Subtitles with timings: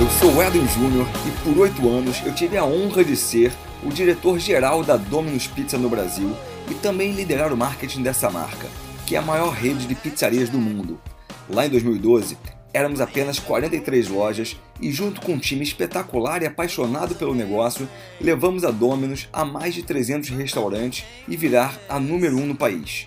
[0.00, 3.52] Eu sou o Edwin Júnior e por oito anos eu tive a honra de ser
[3.82, 6.34] o diretor-geral da Domino's Pizza no Brasil
[6.70, 8.66] e também liderar o marketing dessa marca,
[9.06, 11.00] que é a maior rede de pizzarias do mundo.
[11.48, 12.36] Lá em 2012,
[12.72, 17.88] éramos apenas 43 lojas e, junto com um time espetacular e apaixonado pelo negócio,
[18.20, 23.06] levamos a Domino's a mais de 300 restaurantes e virar a número um no país.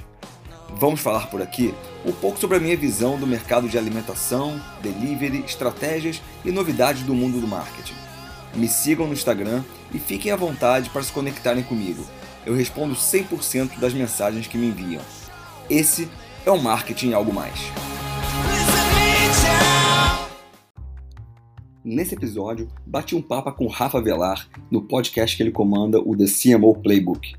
[0.75, 1.73] Vamos falar por aqui
[2.05, 7.14] um pouco sobre a minha visão do mercado de alimentação, delivery, estratégias e novidades do
[7.14, 7.93] mundo do marketing.
[8.55, 12.04] Me sigam no Instagram e fiquem à vontade para se conectarem comigo.
[12.45, 15.01] Eu respondo 100% das mensagens que me enviam.
[15.69, 16.09] Esse
[16.45, 17.59] é o Marketing Algo Mais.
[21.86, 26.25] Nesse episódio, bati um papo com Rafa Velar no podcast que ele comanda, o The
[26.25, 27.33] CMO Playbook.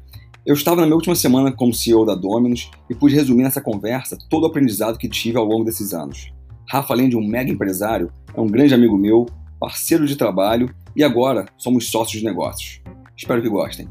[0.46, 4.18] Eu estava na minha última semana como CEO da Dominus e pude resumir nessa conversa
[4.28, 6.34] todo o aprendizado que tive ao longo desses anos.
[6.68, 9.24] Rafa, além de um mega empresário, é um grande amigo meu,
[9.58, 12.82] parceiro de trabalho e agora somos sócios de negócios.
[13.16, 13.88] Espero que gostem.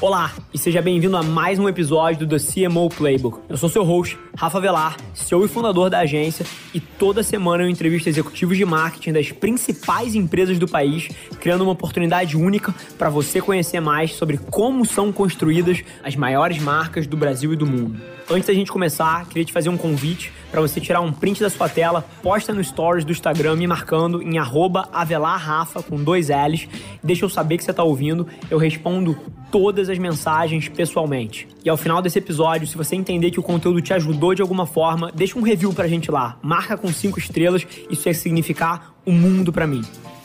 [0.00, 3.40] Olá e seja bem-vindo a mais um episódio do The CMO Playbook.
[3.48, 7.68] Eu sou seu host, Rafa Velar, CEO e fundador da agência, e toda semana eu
[7.68, 11.08] entrevisto executivos de marketing das principais empresas do país,
[11.40, 17.04] criando uma oportunidade única para você conhecer mais sobre como são construídas as maiores marcas
[17.04, 18.00] do Brasil e do mundo.
[18.30, 21.48] Antes da gente começar, queria te fazer um convite para você tirar um print da
[21.48, 26.68] sua tela, posta no stories do Instagram me marcando em avelarrafa com dois L's,
[27.02, 29.18] deixa eu saber que você está ouvindo, eu respondo
[29.50, 31.48] todas as mensagens pessoalmente.
[31.64, 34.66] E ao final desse episódio, se você entender que o conteúdo te ajudou de alguma
[34.66, 39.10] forma, deixa um review pra gente lá, marca com cinco estrelas, isso ia significar o
[39.10, 39.82] um mundo para mim.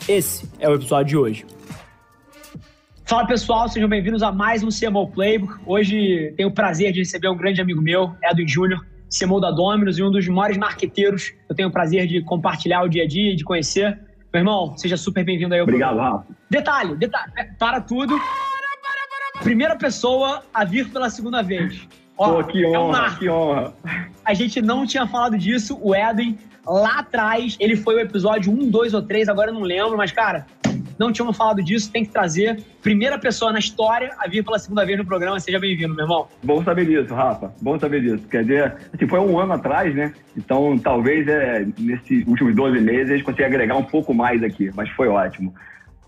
[0.08, 1.46] Esse é o episódio de hoje.
[3.06, 5.60] Fala pessoal, sejam bem-vindos a mais um CMO Playbook.
[5.66, 9.98] Hoje tenho o prazer de receber um grande amigo meu, Edwin Júnior, CMO da Dominus
[9.98, 11.32] e um dos maiores marqueteiros.
[11.48, 13.98] Eu tenho o prazer de compartilhar o dia a dia e de conhecer.
[14.32, 15.60] Meu irmão, seja super bem-vindo aí.
[15.60, 16.26] Obrigado, Rafa.
[16.50, 18.18] Detalhe, detalhe, para tudo.
[19.44, 21.86] Primeira pessoa a vir pela segunda vez.
[22.16, 23.74] Ó, Pô, que honra, é que honra.
[24.24, 28.70] A gente não tinha falado disso, o Edwin, lá atrás, ele foi o episódio 1,
[28.70, 30.46] 2 ou 3, agora eu não lembro, mas, cara,
[30.98, 32.62] não tínhamos falado disso, tem que trazer.
[32.80, 35.38] Primeira pessoa na história a vir pela segunda vez no programa.
[35.38, 36.26] Seja bem-vindo, meu irmão.
[36.42, 37.52] Bom saber disso, Rafa.
[37.60, 38.26] Bom saber disso.
[38.28, 40.14] Quer dizer, assim, foi um ano atrás, né?
[40.34, 44.70] Então, talvez é, nesses últimos 12 meses a gente consiga agregar um pouco mais aqui,
[44.74, 45.54] mas foi ótimo.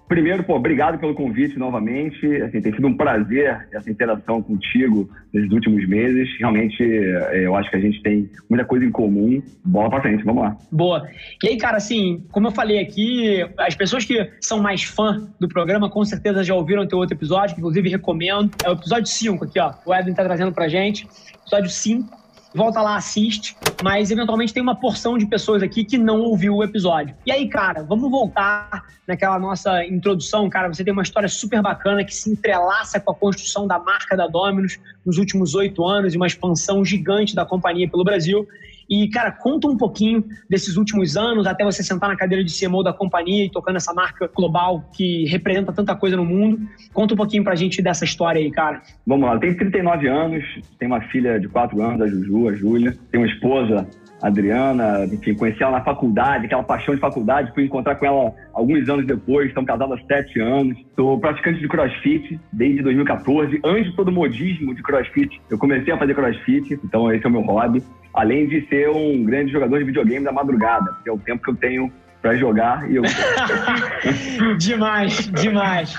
[0.08, 2.24] Primeiro, pô, obrigado pelo convite novamente.
[2.42, 6.28] Assim, tem sido um prazer essa interação contigo nesses últimos meses.
[6.38, 9.42] Realmente, é, eu acho que a gente tem muita coisa em comum.
[9.64, 10.56] Bola pra frente, vamos lá.
[10.70, 11.08] Boa.
[11.42, 15.48] E aí, cara, assim, como eu falei aqui, as pessoas que são mais fã do
[15.48, 18.50] programa com certeza já ouviram teu outro episódio, que inclusive recomendo.
[18.64, 19.74] É o episódio 5 aqui, ó.
[19.84, 21.06] O Edwin tá trazendo pra gente.
[21.42, 22.25] Episódio 5
[22.56, 26.64] volta lá, assiste, mas eventualmente tem uma porção de pessoas aqui que não ouviu o
[26.64, 27.14] episódio.
[27.26, 30.72] E aí, cara, vamos voltar naquela nossa introdução, cara.
[30.72, 34.26] Você tem uma história super bacana que se entrelaça com a construção da marca da
[34.26, 38.48] Dominus nos últimos oito anos e uma expansão gigante da companhia pelo Brasil.
[38.88, 42.82] E, cara, conta um pouquinho desses últimos anos, até você sentar na cadeira de CMO
[42.82, 46.60] da companhia e tocando essa marca global que representa tanta coisa no mundo.
[46.92, 48.82] Conta um pouquinho pra gente dessa história aí, cara.
[49.06, 50.44] Vamos lá, tenho 39 anos,
[50.78, 52.96] tenho uma filha de 4 anos, a Juju, a Júlia.
[53.10, 53.88] Tenho uma esposa,
[54.22, 58.88] Adriana, enfim, conheci ela na faculdade, aquela paixão de faculdade, fui encontrar com ela alguns
[58.88, 60.78] anos depois, estamos casados há sete anos.
[60.94, 65.40] Sou praticante de crossfit desde 2014, antes de todo o modismo de crossfit.
[65.50, 67.82] Eu comecei a fazer crossfit, então esse é o meu hobby
[68.16, 71.50] além de ser um grande jogador de videogame da madrugada, que é o tempo que
[71.50, 73.02] eu tenho para jogar e eu
[74.58, 75.94] demais, demais.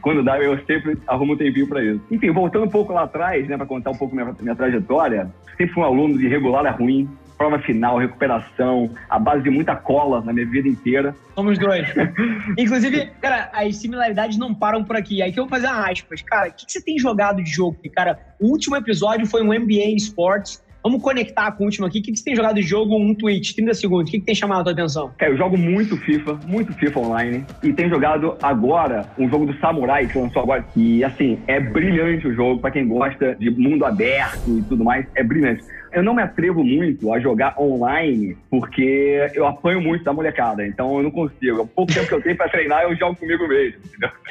[0.00, 2.00] Quando dá, eu sempre arrumo um tempinho para isso.
[2.10, 5.74] Enfim, voltando um pouco lá atrás, né, para contar um pouco minha, minha trajetória, sempre
[5.74, 10.22] fui um aluno de regular a ruim, prova final, recuperação, a base de muita cola
[10.22, 11.14] na minha vida inteira.
[11.34, 11.86] Somos dois.
[12.56, 15.20] Inclusive, cara, as similaridades não param por aqui.
[15.20, 16.22] Aí que eu vou fazer aspas.
[16.22, 17.74] Cara, o que, que você tem jogado de jogo?
[17.74, 21.98] Porque, cara, o último episódio foi um NBA Sports Vamos conectar com o último aqui.
[21.98, 22.96] O que, você tem jogado de jogo?
[22.96, 24.08] Um tweet, 30 segundos.
[24.08, 25.10] O que, que tem chamado a tua atenção?
[25.18, 27.44] Cara, eu jogo muito FIFA, muito FIFA online.
[27.60, 30.64] E tenho jogado agora um jogo do Samurai, que lançou agora.
[30.76, 32.60] E, assim, é brilhante o jogo.
[32.60, 35.64] Pra quem gosta de mundo aberto e tudo mais, é brilhante.
[35.96, 40.98] Eu não me atrevo muito a jogar online porque eu apanho muito da molecada, então
[40.98, 41.62] eu não consigo.
[41.62, 43.80] O pouco tempo que eu tenho pra treinar, eu jogo comigo mesmo?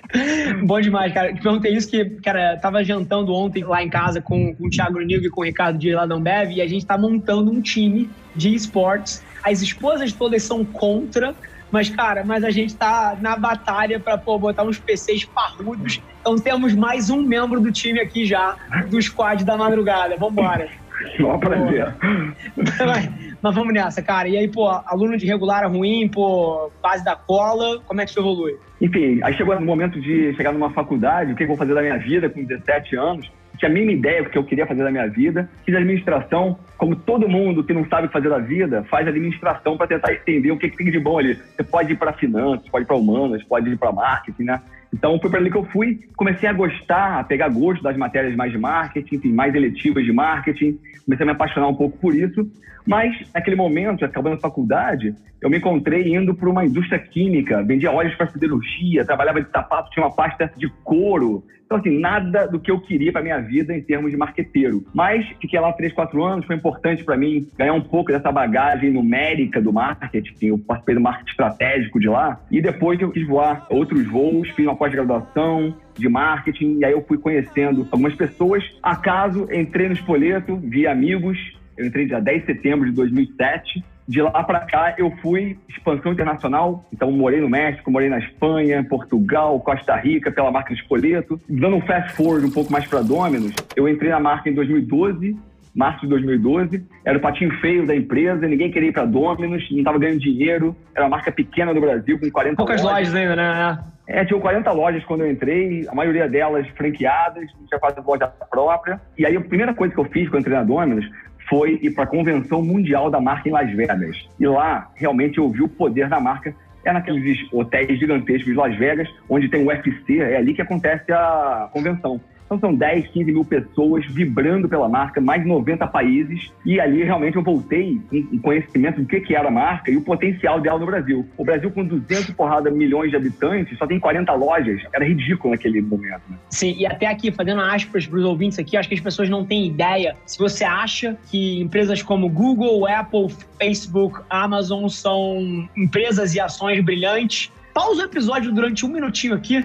[0.64, 1.34] Bom demais, cara.
[1.34, 5.00] Te perguntei isso que, cara, tava jantando ontem lá em casa com, com o Thiago
[5.00, 8.12] Nigo e com o Ricardo de lá Ambev e a gente tá montando um time
[8.36, 9.24] de esportes.
[9.44, 11.34] As esposas todas são contra,
[11.72, 16.00] Mas, cara, mas a gente tá na batalha pra pô, botar uns PCs parrudos.
[16.22, 18.56] Então temos mais um membro do time aqui já,
[18.88, 20.16] do squad da madrugada.
[20.16, 20.85] Vambora.
[21.18, 21.94] Só prazer.
[23.42, 24.28] Mas, vamos nessa, cara.
[24.28, 28.12] E aí, pô, aluno de regular é ruim, pô, base da cola, como é que
[28.12, 28.56] isso evolui?
[28.82, 31.82] Enfim, aí chegou o momento de chegar numa faculdade, o que eu vou fazer da
[31.82, 33.32] minha vida com 17 anos.
[33.58, 35.50] Tinha a mínima ideia do que eu queria fazer da minha vida.
[35.66, 40.14] Fiz administração, como todo mundo que não sabe fazer da vida, faz administração para tentar
[40.14, 41.36] entender o que, que tem de bom ali.
[41.36, 44.62] Você pode ir para finanças, pode ir para humanas, pode ir para marketing, né?
[44.94, 48.36] Então foi para ali que eu fui, comecei a gostar, a pegar gosto das matérias
[48.36, 52.16] mais de marketing, enfim, mais eletivas de marketing, comecei a me apaixonar um pouco por
[52.16, 52.50] isso.
[52.86, 57.92] Mas naquele momento, acabando a faculdade, eu me encontrei indo para uma indústria química, vendia
[57.92, 61.44] óleos para siderurgia, trabalhava de sapato, tinha uma pasta de couro.
[61.66, 64.86] Então, assim, nada do que eu queria para minha vida em termos de marqueteiro.
[64.94, 68.92] Mas fiquei lá três, quatro anos, foi importante para mim ganhar um pouco dessa bagagem
[68.92, 70.34] numérica do marketing.
[70.42, 72.40] Eu participei do marketing estratégico de lá.
[72.50, 77.04] E depois eu quis voar outros voos, fiz uma pós-graduação de marketing, e aí eu
[77.08, 78.64] fui conhecendo algumas pessoas.
[78.82, 81.38] Acaso, entrei no Espoleto, vi amigos.
[81.78, 86.14] Eu entrei dia 10 de setembro de 2007 de lá para cá, eu fui expansão
[86.14, 86.86] internacional.
[86.94, 91.40] Então, morei no México, morei na Espanha, Portugal, Costa Rica, pela marca Espoleto.
[91.50, 95.36] Dando um fast forward um pouco mais para Dominus, eu entrei na marca em 2012,
[95.76, 96.86] março de 2012.
[97.04, 100.76] Era o patinho feio da empresa, ninguém queria ir para Dominus, não estava ganhando dinheiro.
[100.96, 103.10] Era uma marca pequena do Brasil, com 40 Poucas lojas.
[103.10, 103.84] lojas ainda, né?
[104.08, 108.28] É, tinham 40 lojas quando eu entrei, a maioria delas franqueadas, não tinha quase loja
[108.50, 109.02] própria.
[109.18, 111.06] E aí a primeira coisa que eu fiz quando eu entrei na Dominus
[111.50, 114.30] foi ir para a Convenção Mundial da Marca em Las Vegas.
[114.40, 116.56] E lá, realmente, eu vi o poder da marca.
[116.84, 121.12] É naqueles hotéis gigantescos de Las Vegas, onde tem o UFC, é ali que acontece
[121.12, 122.22] a convenção.
[122.46, 126.52] Então são 10, 15 mil pessoas vibrando pela marca, mais de 90 países.
[126.66, 130.02] E ali realmente eu voltei em conhecimento do que, que era a marca e o
[130.02, 131.28] potencial dela no Brasil.
[131.38, 134.82] O Brasil, com 200 porrada milhões de habitantes, só tem 40 lojas.
[134.94, 136.22] Era ridículo naquele momento.
[136.30, 136.38] Né?
[136.50, 139.44] Sim, e até aqui, fazendo aspas para os ouvintes aqui, acho que as pessoas não
[139.44, 140.16] têm ideia.
[140.26, 143.28] Se você acha que empresas como Google, Apple,
[143.60, 149.62] Facebook, Amazon são empresas e ações brilhantes, pausa o episódio durante um minutinho aqui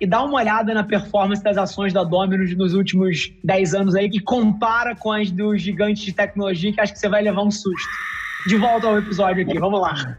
[0.00, 4.08] e dá uma olhada na performance das ações da Dominus nos últimos 10 anos aí,
[4.08, 7.50] que compara com as dos gigantes de tecnologia, que acho que você vai levar um
[7.50, 7.88] susto.
[8.46, 10.16] De volta ao episódio aqui, vamos lá.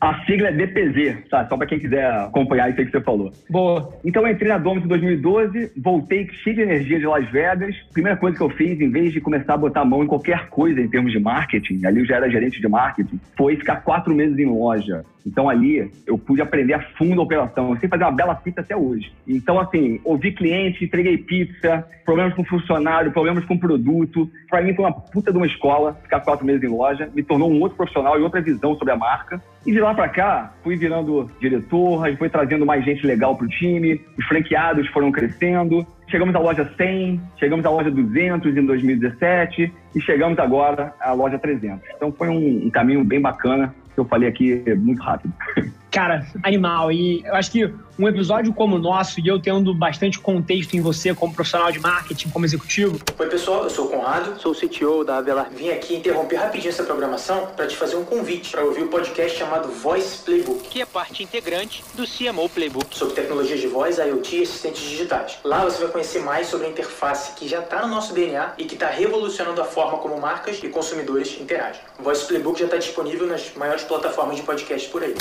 [0.00, 1.46] A sigla é DPZ, tá?
[1.46, 3.32] Só para quem quiser acompanhar isso aí que você falou.
[3.48, 3.92] Boa.
[4.04, 7.76] Então eu entrei na Dominus em 2012, voltei cheio de energia de Las Vegas.
[7.92, 10.48] Primeira coisa que eu fiz, em vez de começar a botar a mão em qualquer
[10.48, 14.12] coisa em termos de marketing, ali eu já era gerente de marketing, foi ficar quatro
[14.12, 15.04] meses em loja.
[15.26, 17.70] Então ali eu pude aprender a fundo a operação.
[17.70, 19.12] Eu sei fazer uma bela pizza até hoje.
[19.26, 24.30] Então, assim, ouvi cliente, entreguei pizza, problemas com funcionário, problemas com produto.
[24.48, 27.08] Para mim foi uma puta de uma escola ficar quatro meses em loja.
[27.14, 29.42] Me tornou um outro profissional e outra visão sobre a marca.
[29.64, 33.46] E de lá para cá, fui virando diretor, e foi trazendo mais gente legal pro
[33.46, 35.86] time, os franqueados foram crescendo.
[36.08, 41.38] Chegamos à loja 100, chegamos à loja 200 em 2017 e chegamos agora à loja
[41.38, 41.80] 300.
[41.96, 45.32] Então foi um, um caminho bem bacana que eu falei aqui muito rápido.
[45.92, 46.90] Cara, animal.
[46.90, 50.80] E eu acho que um episódio como o nosso, e eu tendo bastante contexto em
[50.80, 52.98] você como profissional de marketing, como executivo.
[53.18, 55.50] Oi, pessoal, eu sou o Conrado, sou o CTO da Avelar.
[55.54, 59.38] Vim aqui interromper rapidinho essa programação para te fazer um convite para ouvir o podcast
[59.38, 62.96] chamado Voice Playbook, que é parte integrante do CMO Playbook.
[62.96, 65.38] sobre tecnologias de voz, IoT e assistentes digitais.
[65.44, 68.64] Lá você vai conhecer mais sobre a interface que já está no nosso DNA e
[68.64, 71.82] que está revolucionando a forma como marcas e consumidores interagem.
[72.00, 75.14] O Voice Playbook já está disponível nas maiores plataformas de podcast por aí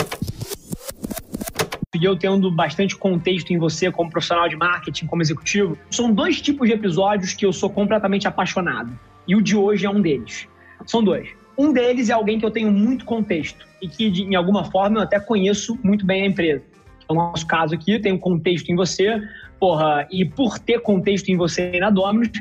[2.00, 6.68] eu tendo bastante contexto em você como profissional de marketing, como executivo, são dois tipos
[6.68, 8.98] de episódios que eu sou completamente apaixonado.
[9.28, 10.48] E o de hoje é um deles.
[10.86, 11.30] São dois.
[11.58, 15.00] Um deles é alguém que eu tenho muito contexto e que, de, em alguma forma,
[15.00, 16.64] eu até conheço muito bem a empresa.
[17.10, 19.22] No nosso caso aqui, eu tenho contexto em você,
[19.60, 22.32] porra, e por ter contexto em você na Dominus,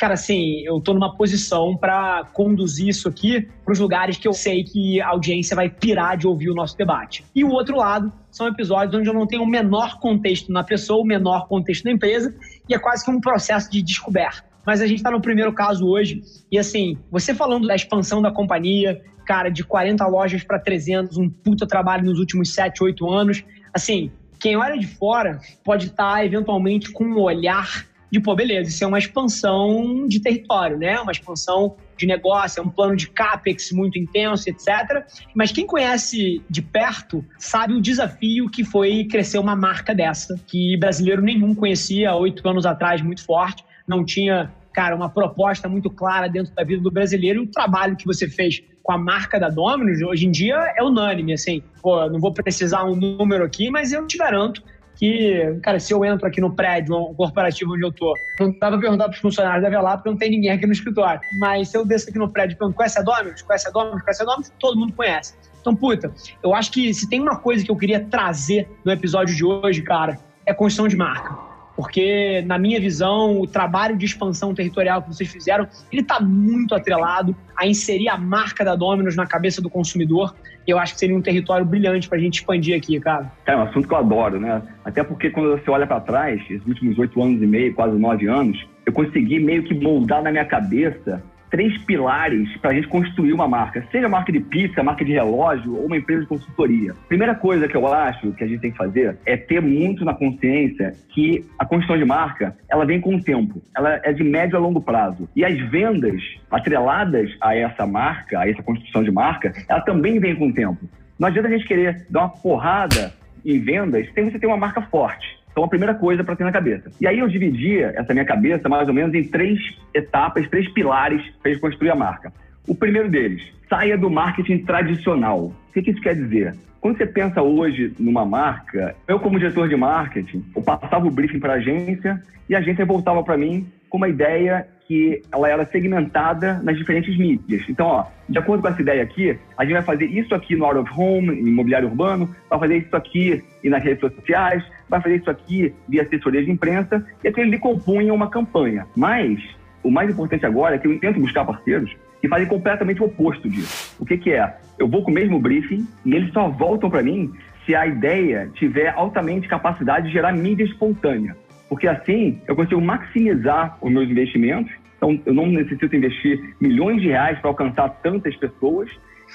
[0.00, 4.32] cara, assim, eu tô numa posição para conduzir isso aqui para os lugares que eu
[4.32, 7.22] sei que a audiência vai pirar de ouvir o nosso debate.
[7.34, 11.02] E o outro lado são episódios onde eu não tenho o menor contexto na pessoa,
[11.02, 12.34] o menor contexto na empresa,
[12.66, 14.42] e é quase que um processo de descoberta.
[14.64, 18.32] Mas a gente está no primeiro caso hoje, e assim, você falando da expansão da
[18.32, 23.44] companhia, cara, de 40 lojas para 300, um puta trabalho nos últimos 7, 8 anos,
[23.74, 28.70] assim, quem olha de fora pode estar tá, eventualmente com um olhar de, pô, beleza,
[28.70, 31.00] isso é uma expansão de território, né?
[31.00, 35.04] Uma expansão de negócio, é um plano de capex muito intenso, etc.
[35.34, 40.76] Mas quem conhece de perto sabe o desafio que foi crescer uma marca dessa, que
[40.78, 43.64] brasileiro nenhum conhecia há oito anos atrás, muito forte.
[43.86, 47.96] Não tinha cara, uma proposta muito clara dentro da vida do brasileiro e o trabalho
[47.96, 51.62] que você fez com a marca da Domino's, hoje em dia é unânime, assim.
[51.82, 54.62] Pô, não vou precisar um número aqui, mas eu te garanto
[55.00, 58.68] que, cara, se eu entro aqui no prédio um corporativo onde eu tô, não dá
[58.68, 61.22] pra perguntar pros funcionários da Velar, porque não tem ninguém aqui no escritório.
[61.38, 63.40] Mas se eu desço aqui no prédio e pergunto, conhece a Domino's?
[63.40, 64.02] Conhece a Domino's?
[64.02, 64.52] Conhece a Domino's?
[64.60, 65.34] Todo mundo conhece.
[65.58, 69.34] Então, puta, eu acho que se tem uma coisa que eu queria trazer no episódio
[69.34, 71.49] de hoje, cara, é construção de marca
[71.80, 76.74] porque, na minha visão, o trabalho de expansão territorial que vocês fizeram, ele está muito
[76.74, 80.34] atrelado a inserir a marca da Domino's na cabeça do consumidor.
[80.66, 83.32] Eu acho que seria um território brilhante para a gente expandir aqui, cara.
[83.46, 84.60] É um assunto que eu adoro, né?
[84.84, 88.26] Até porque quando você olha para trás, esses últimos oito anos e meio, quase nove
[88.26, 93.32] anos, eu consegui meio que moldar na minha cabeça três pilares para a gente construir
[93.32, 96.94] uma marca, seja marca de pizza, marca de relógio ou uma empresa de consultoria.
[97.08, 100.14] Primeira coisa que eu acho que a gente tem que fazer é ter muito na
[100.14, 104.56] consciência que a construção de marca ela vem com o tempo, ela é de médio
[104.56, 109.52] a longo prazo e as vendas atreladas a essa marca, a essa construção de marca,
[109.68, 110.88] ela também vem com o tempo.
[111.18, 113.12] Não adianta a gente querer dar uma porrada
[113.44, 115.39] em vendas sem você ter uma marca forte.
[115.50, 116.90] Então, a primeira coisa para ter na cabeça.
[117.00, 119.58] E aí eu dividia essa minha cabeça mais ou menos em três
[119.92, 122.32] etapas, três pilares para construir a marca.
[122.66, 125.46] O primeiro deles, saia do marketing tradicional.
[125.46, 126.54] O que, isso quer dizer?
[126.80, 131.38] Quando você pensa hoje numa marca, eu como diretor de marketing, eu passava o briefing
[131.38, 135.64] para a agência e a agência voltava para mim com uma ideia que ela era
[135.66, 137.62] segmentada nas diferentes mídias.
[137.68, 140.64] Então, ó, de acordo com essa ideia aqui, a gente vai fazer isso aqui no
[140.64, 145.00] out of home, em imobiliário urbano, vai fazer isso aqui e nas redes sociais, vai
[145.00, 148.86] fazer isso aqui via assessoria de imprensa, e aquilo ali compunha uma campanha.
[148.96, 149.38] Mas
[149.82, 153.48] o mais importante agora é que eu tento buscar parceiros que fazem completamente o oposto
[153.48, 153.96] disso.
[153.98, 154.56] O que, que é?
[154.78, 157.32] Eu vou com o mesmo briefing e eles só voltam para mim
[157.64, 161.36] se a ideia tiver altamente capacidade de gerar mídia espontânea.
[161.68, 164.72] Porque assim eu consigo maximizar os meus investimentos.
[164.96, 168.90] Então, eu não necessito investir milhões de reais para alcançar tantas pessoas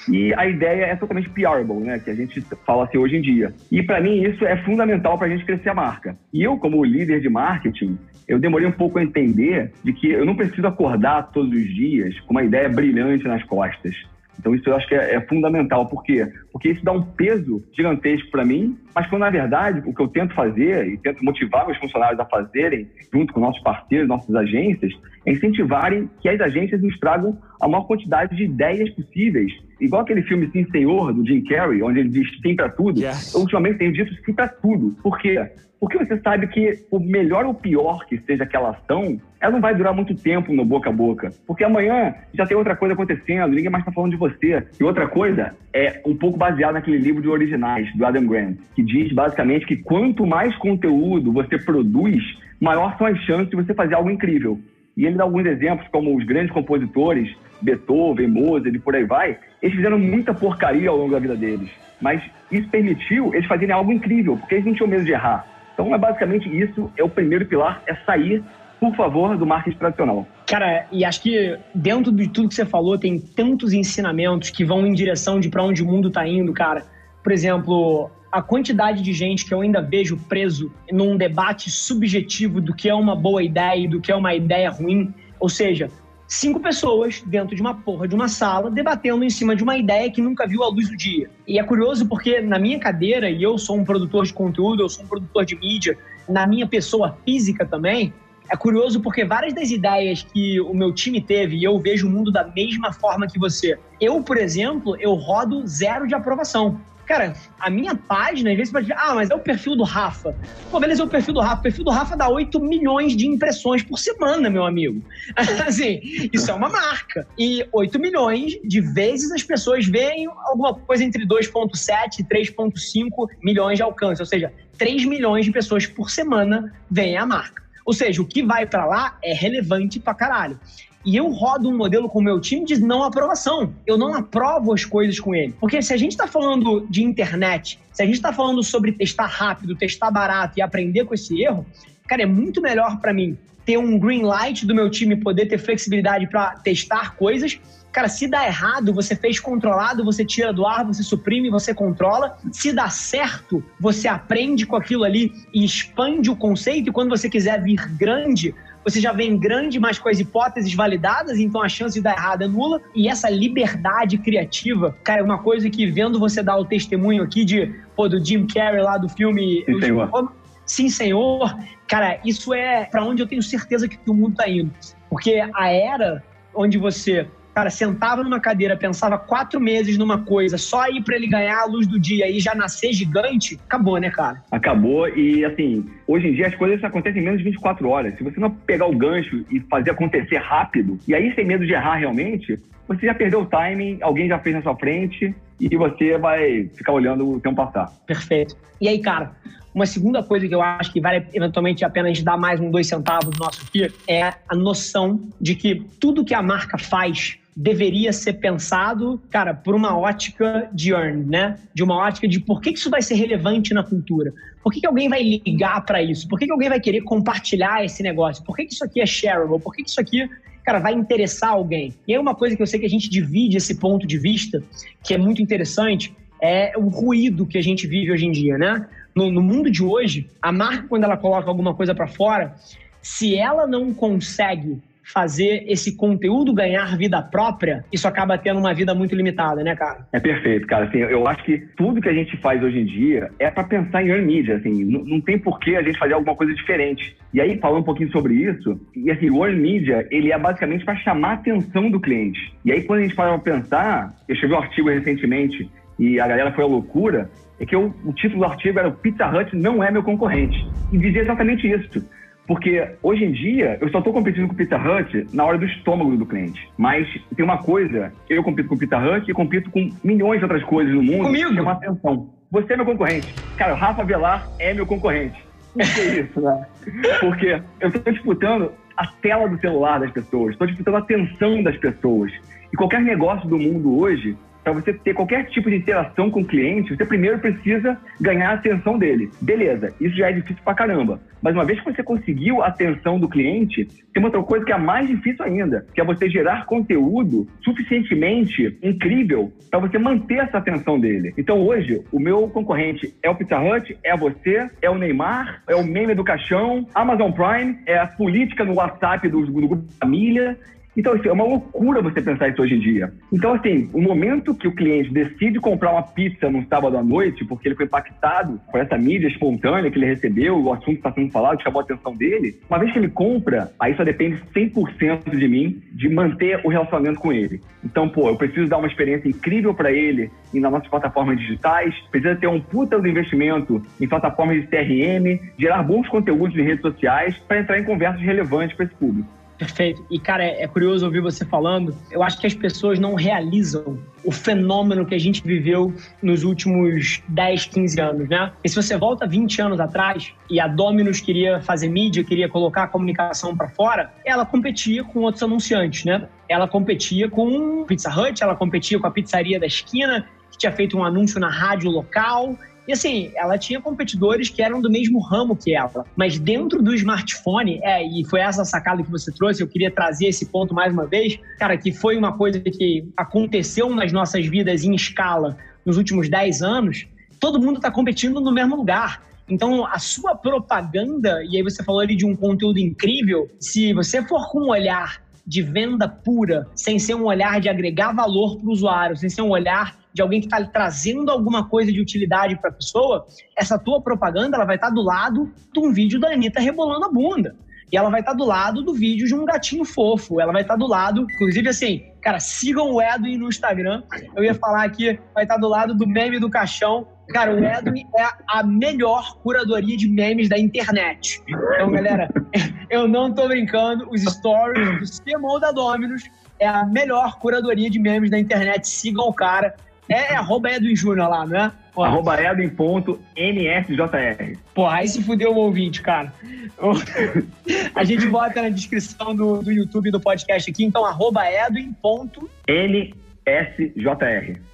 [0.08, 1.98] e a ideia é totalmente PRable, né?
[1.98, 3.52] Que a gente fala assim hoje em dia.
[3.70, 6.16] E para mim isso é fundamental para a gente crescer a marca.
[6.32, 7.98] E eu, como líder de marketing,
[8.28, 12.18] eu demorei um pouco a entender de que eu não preciso acordar todos os dias
[12.20, 13.94] com uma ideia brilhante nas costas.
[14.38, 15.86] Então isso eu acho que é, é fundamental.
[15.86, 16.26] Por quê?
[16.52, 20.08] Porque isso dá um peso gigantesco para mim, mas quando na verdade o que eu
[20.08, 24.92] tento fazer e tento motivar meus funcionários a fazerem, junto com nossos parceiros, nossas agências,
[25.24, 29.52] é incentivarem que as agências nos tragam a maior quantidade de ideias possíveis.
[29.80, 33.00] Igual aquele filme Sim Senhor, do Jim Carrey, onde ele diz sim para tudo.
[33.00, 33.34] Yes.
[33.34, 34.96] Eu ultimamente tenho dito sim para tudo.
[35.02, 35.46] Por quê?
[35.78, 39.74] Porque você sabe que o melhor ou pior que seja aquela ação, ela não vai
[39.74, 41.30] durar muito tempo no boca a boca.
[41.46, 44.66] Porque amanhã já tem outra coisa acontecendo, ninguém mais está falando de você.
[44.80, 48.82] E outra coisa é um pouco baseado naquele livro de originais, do Adam Grant, que
[48.82, 52.22] diz basicamente que quanto mais conteúdo você produz,
[52.58, 54.58] maior são as chances de você fazer algo incrível.
[54.96, 59.38] E ele dá alguns exemplos, como os grandes compositores, Beethoven, Mozart e por aí vai,
[59.62, 61.70] eles fizeram muita porcaria ao longo da vida deles.
[62.00, 65.46] Mas isso permitiu eles fazerem algo incrível, porque eles não tinham medo de errar.
[65.74, 68.42] Então, é basicamente isso, é o primeiro pilar, é sair,
[68.80, 70.26] por favor, do marketing tradicional.
[70.46, 74.86] Cara, e acho que dentro de tudo que você falou, tem tantos ensinamentos que vão
[74.86, 76.84] em direção de para onde o mundo está indo, cara.
[77.22, 82.74] Por exemplo, a quantidade de gente que eu ainda vejo preso num debate subjetivo do
[82.74, 85.12] que é uma boa ideia e do que é uma ideia ruim.
[85.40, 85.90] Ou seja,
[86.26, 90.10] cinco pessoas dentro de uma porra de uma sala debatendo em cima de uma ideia
[90.10, 91.30] que nunca viu a luz do dia.
[91.46, 94.88] E é curioso porque na minha cadeira, e eu sou um produtor de conteúdo, eu
[94.88, 98.12] sou um produtor de mídia, na minha pessoa física também,
[98.48, 102.10] é curioso porque várias das ideias que o meu time teve, e eu vejo o
[102.10, 103.78] mundo da mesma forma que você.
[104.00, 106.80] Eu, por exemplo, eu rodo zero de aprovação.
[107.06, 110.36] Cara, a minha página, às vezes, pode dizer, ah, mas é o perfil do Rafa.
[110.70, 111.60] Pô, beleza, é o perfil do Rafa.
[111.60, 115.00] O perfil do Rafa dá 8 milhões de impressões por semana, meu amigo.
[115.64, 116.00] assim,
[116.32, 117.26] isso é uma marca.
[117.38, 123.76] E 8 milhões de vezes as pessoas veem alguma coisa entre 2,7 e 3,5 milhões
[123.76, 124.20] de alcance.
[124.20, 127.62] Ou seja, 3 milhões de pessoas por semana veem a marca.
[127.86, 130.58] Ou seja, o que vai para lá é relevante pra caralho.
[131.06, 133.72] E eu rodo um modelo com o meu time de não aprovação.
[133.86, 135.54] Eu não aprovo as coisas com ele.
[135.60, 139.26] Porque se a gente está falando de internet, se a gente está falando sobre testar
[139.26, 141.64] rápido, testar barato e aprender com esse erro,
[142.08, 145.58] cara, é muito melhor para mim ter um green light do meu time poder ter
[145.58, 147.60] flexibilidade para testar coisas.
[147.92, 152.36] Cara, se dá errado, você fez controlado, você tira do ar, você suprime, você controla.
[152.52, 156.90] Se dá certo, você aprende com aquilo ali e expande o conceito.
[156.90, 158.54] E quando você quiser vir grande,
[158.86, 162.42] você já vem grande, mas com as hipóteses validadas, então a chance de dar errado
[162.42, 162.80] é nula.
[162.94, 167.44] E essa liberdade criativa, cara, é uma coisa que vendo você dar o testemunho aqui
[167.44, 169.64] de, pô, do Jim Carrey lá do filme.
[169.66, 170.32] Sim, senhor.
[170.64, 171.58] Sim, senhor.
[171.88, 174.70] Cara, isso é para onde eu tenho certeza que o mundo tá indo.
[175.10, 176.22] Porque a era
[176.54, 181.26] onde você cara, sentava numa cadeira, pensava quatro meses numa coisa, só aí para ele
[181.26, 184.42] ganhar a luz do dia e já nascer gigante, acabou, né, cara?
[184.52, 188.14] Acabou e, assim, hoje em dia as coisas acontecem em menos de 24 horas.
[188.18, 191.72] Se você não pegar o gancho e fazer acontecer rápido, e aí sem medo de
[191.72, 196.18] errar realmente, você já perdeu o timing, alguém já fez na sua frente e você
[196.18, 197.90] vai ficar olhando o tempo passar.
[198.06, 198.54] Perfeito.
[198.78, 199.32] E aí, cara,
[199.74, 202.60] uma segunda coisa que eu acho que vale eventualmente a pena a gente dar mais
[202.60, 207.38] um dois centavos nosso aqui é a noção de que tudo que a marca faz
[207.56, 211.58] deveria ser pensado, cara, por uma ótica de earn, né?
[211.72, 214.32] De uma ótica de por que isso vai ser relevante na cultura?
[214.62, 216.28] Por que, que alguém vai ligar para isso?
[216.28, 218.44] Por que, que alguém vai querer compartilhar esse negócio?
[218.44, 219.58] Por que, que isso aqui é shareable?
[219.58, 220.28] Por que, que isso aqui
[220.64, 221.94] cara, vai interessar alguém.
[222.08, 224.60] E aí uma coisa que eu sei que a gente divide esse ponto de vista,
[225.00, 228.84] que é muito interessante, é o ruído que a gente vive hoje em dia, né?
[229.16, 232.54] no, no mundo de hoje, a marca, quando ela coloca alguma coisa para fora,
[233.00, 234.78] se ela não consegue
[235.12, 240.06] fazer esse conteúdo ganhar vida própria, isso acaba tendo uma vida muito limitada, né, cara?
[240.12, 240.86] É perfeito, cara.
[240.86, 244.02] Assim, eu acho que tudo que a gente faz hoje em dia é para pensar
[244.02, 247.16] em earn media, assim, não, não tem por que a gente fazer alguma coisa diferente.
[247.32, 250.84] E aí, falando um pouquinho sobre isso, e assim, o earn media, ele é basicamente
[250.84, 252.54] para chamar a atenção do cliente.
[252.64, 256.52] E aí, quando a gente para pensar, eu escrevi um artigo recentemente e a galera
[256.52, 259.90] foi à loucura, é que eu, o título do artigo era Pizza Hut não é
[259.90, 260.66] meu concorrente.
[260.92, 262.04] E dizia exatamente isso.
[262.46, 265.64] Porque hoje em dia eu só estou competindo com o Pizza Hut na hora do
[265.66, 266.68] estômago do cliente.
[266.76, 270.44] Mas tem uma coisa, eu compito com o Pizza Hut e compito com milhões de
[270.44, 271.54] outras coisas no mundo Comigo?
[271.54, 272.30] chama atenção.
[272.50, 273.34] Você é meu concorrente.
[273.56, 275.44] Cara, o Rafa Velar é meu concorrente.
[275.72, 276.66] Por que isso, né?
[277.20, 281.76] Porque eu estou disputando a tela do celular das pessoas, estou disputando a atenção das
[281.76, 282.32] pessoas.
[282.72, 284.36] E qualquer negócio do mundo hoje
[284.66, 288.54] para você ter qualquer tipo de interação com o cliente, você primeiro precisa ganhar a
[288.54, 289.30] atenção dele.
[289.40, 291.20] Beleza, isso já é difícil pra caramba.
[291.40, 294.76] Mas uma vez que você conseguiu a atenção do cliente, tem outra coisa que é
[294.76, 300.98] mais difícil ainda, que é você gerar conteúdo suficientemente incrível para você manter essa atenção
[300.98, 301.32] dele.
[301.38, 305.76] Então hoje, o meu concorrente é o Pizza Hut, é você, é o Neymar, é
[305.76, 310.58] o meme do caixão, Amazon Prime, é a política no WhatsApp do, do grupo família,
[310.96, 313.12] então, assim, é uma loucura você pensar isso hoje em dia.
[313.32, 317.44] Então, assim, o momento que o cliente decide comprar uma pizza no sábado à noite,
[317.44, 321.30] porque ele foi impactado por essa mídia espontânea que ele recebeu, o assunto está sendo
[321.30, 325.48] falado, chamou a atenção dele, uma vez que ele compra, aí só depende 100% de
[325.48, 327.60] mim de manter o relacionamento com ele.
[327.84, 330.30] Então, pô, eu preciso dar uma experiência incrível para ele
[330.60, 335.82] nas nossas plataformas digitais, precisa ter um puta do investimento em plataformas de CRM, gerar
[335.82, 339.28] bons conteúdos em redes sociais para entrar em conversas relevantes para esse público.
[339.58, 340.04] Perfeito.
[340.10, 341.96] E, cara, é, é, curioso ouvir você falando.
[342.10, 347.22] Eu acho que as pessoas não realizam o fenômeno que a gente viveu nos últimos
[347.28, 348.52] 10, 15 anos, né?
[348.62, 352.84] E se você volta 20 anos atrás e a Dominus queria fazer mídia, queria colocar
[352.84, 356.28] a comunicação para fora, ela competia com outros anunciantes, né?
[356.48, 360.98] Ela competia com Pizza Hut, ela competia com a pizzaria da esquina, que tinha feito
[360.98, 365.56] um anúncio na rádio local, e assim, ela tinha competidores que eram do mesmo ramo
[365.56, 366.04] que ela.
[366.14, 370.26] Mas dentro do smartphone, é, e foi essa sacada que você trouxe, eu queria trazer
[370.26, 374.84] esse ponto mais uma vez, cara, que foi uma coisa que aconteceu nas nossas vidas
[374.84, 377.06] em escala nos últimos 10 anos,
[377.40, 379.22] todo mundo está competindo no mesmo lugar.
[379.48, 384.20] Então, a sua propaganda, e aí você falou ali de um conteúdo incrível, se você
[384.22, 388.68] for com um olhar de venda pura, sem ser um olhar de agregar valor para
[388.68, 392.56] o usuário, sem ser um olhar de alguém que está trazendo alguma coisa de utilidade
[392.56, 396.18] para a pessoa, essa tua propaganda ela vai estar tá do lado de um vídeo
[396.18, 397.54] da Anitta rebolando a bunda.
[397.92, 400.40] E ela vai estar tá do lado do vídeo de um gatinho fofo.
[400.40, 404.02] Ela vai estar tá do lado, inclusive assim, cara, sigam o Edwin no Instagram.
[404.34, 407.06] Eu ia falar aqui, vai estar tá do lado do meme do caixão.
[407.28, 411.42] Cara, o Edwin é a melhor curadoria de memes da internet.
[411.46, 412.30] Então, galera,
[412.88, 414.08] eu não tô brincando.
[414.10, 416.22] Os stories do CMO da Dominus
[416.58, 418.88] é a melhor curadoria de memes da internet.
[418.88, 419.74] Sigam o cara.
[420.08, 421.72] É, é arroba Edwin Júnior lá, não é?
[421.94, 422.08] Porra.
[422.08, 424.58] Arroba Edwin.nsjr.
[424.74, 426.32] Porra, aí se fudeu o ouvinte, cara.
[427.94, 433.16] A gente bota na descrição do, do YouTube do podcast aqui, então arroba Edwin.nsjr.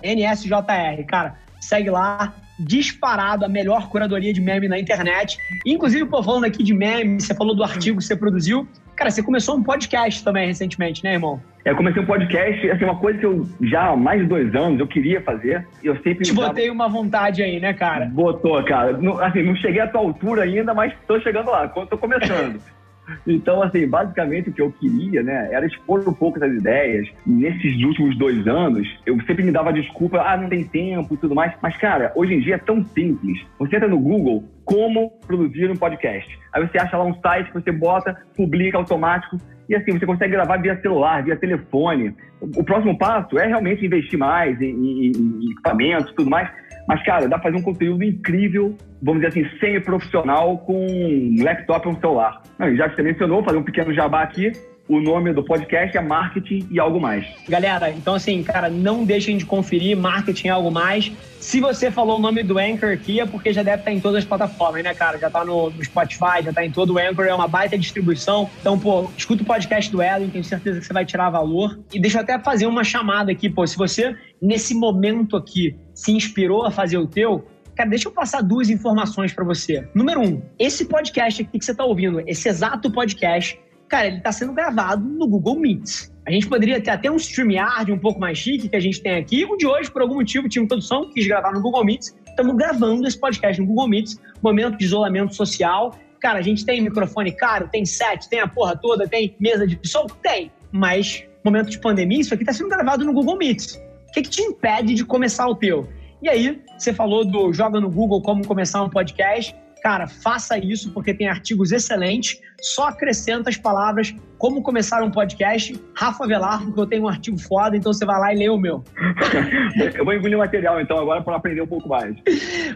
[0.02, 1.36] NSJR, cara.
[1.60, 5.38] Segue lá, disparado a melhor curadoria de meme na internet.
[5.64, 8.66] Inclusive, pô, falando aqui de meme, você falou do artigo que você produziu.
[8.96, 11.40] Cara, você começou um podcast também recentemente, né, irmão?
[11.64, 14.54] É, eu comecei um podcast, assim, uma coisa que eu já há mais de dois
[14.54, 15.66] anos eu queria fazer.
[15.82, 16.24] Eu sempre.
[16.24, 18.06] Te botei uma vontade aí, né, cara?
[18.06, 18.96] Botou, cara.
[18.98, 22.60] Não, assim, não cheguei à tua altura ainda, mas tô chegando lá, tô começando.
[23.26, 27.08] Então, assim, basicamente o que eu queria, né, era expor um pouco essas ideias.
[27.26, 31.34] Nesses últimos dois anos, eu sempre me dava desculpa, ah, não tem tempo e tudo
[31.34, 31.52] mais.
[31.60, 33.44] Mas, cara, hoje em dia é tão simples.
[33.58, 36.38] Você entra no Google, como produzir um podcast.
[36.52, 39.36] Aí você acha lá um site que você bota, publica automático
[39.68, 42.14] e assim você consegue gravar via celular, via telefone.
[42.40, 46.50] O próximo passo é realmente investir mais em, em, em equipamentos, tudo mais.
[46.86, 51.86] Mas, cara, dá pra fazer um conteúdo incrível, vamos dizer assim, semi-profissional com um laptop
[51.86, 52.42] ou um celular.
[52.74, 54.52] já que você mencionou, fazer um pequeno jabá aqui,
[54.88, 57.26] o nome do podcast é Marketing e Algo Mais.
[57.48, 61.12] Galera, então assim, cara, não deixem de conferir Marketing e Algo Mais.
[61.38, 64.18] Se você falou o nome do Anchor aqui, é porque já deve estar em todas
[64.18, 65.18] as plataformas, né, cara?
[65.18, 68.48] Já tá no, no Spotify, já tá em todo o Anchor, é uma baita distribuição.
[68.60, 71.78] Então, pô, escuta o podcast do Edwin, tenho certeza que você vai tirar valor.
[71.92, 76.12] E deixa eu até fazer uma chamada aqui, pô, se você, nesse momento aqui, se
[76.12, 79.88] inspirou a fazer o teu, Cara, deixa eu passar duas informações para você.
[79.94, 83.58] Número um, esse podcast aqui que você está ouvindo, esse exato podcast,
[83.92, 86.10] cara, ele está sendo gravado no Google Meets.
[86.26, 89.16] A gente poderia ter até um StreamYard um pouco mais chique que a gente tem
[89.16, 89.44] aqui.
[89.44, 92.16] O de hoje, por algum motivo, tinha produção, quis gravar no Google Meets.
[92.26, 95.94] Estamos gravando esse podcast no Google Meets, momento de isolamento social.
[96.22, 99.78] Cara, a gente tem microfone caro, tem set, tem a porra toda, tem mesa de
[99.86, 100.06] som?
[100.22, 100.50] Tem.
[100.70, 103.74] Mas, momento de pandemia, isso aqui está sendo gravado no Google Meets.
[104.08, 105.86] O que, que te impede de começar o teu?
[106.22, 109.54] E aí, você falou do Joga no Google como começar um podcast.
[109.82, 112.40] Cara, faça isso porque tem artigos excelentes.
[112.60, 115.74] Só acrescenta as palavras como começar um podcast.
[115.94, 118.56] Rafa Velar, porque eu tenho um artigo foda, então você vai lá e lê o
[118.56, 118.84] meu.
[119.98, 122.14] eu vou engolir o material então agora para aprender um pouco mais.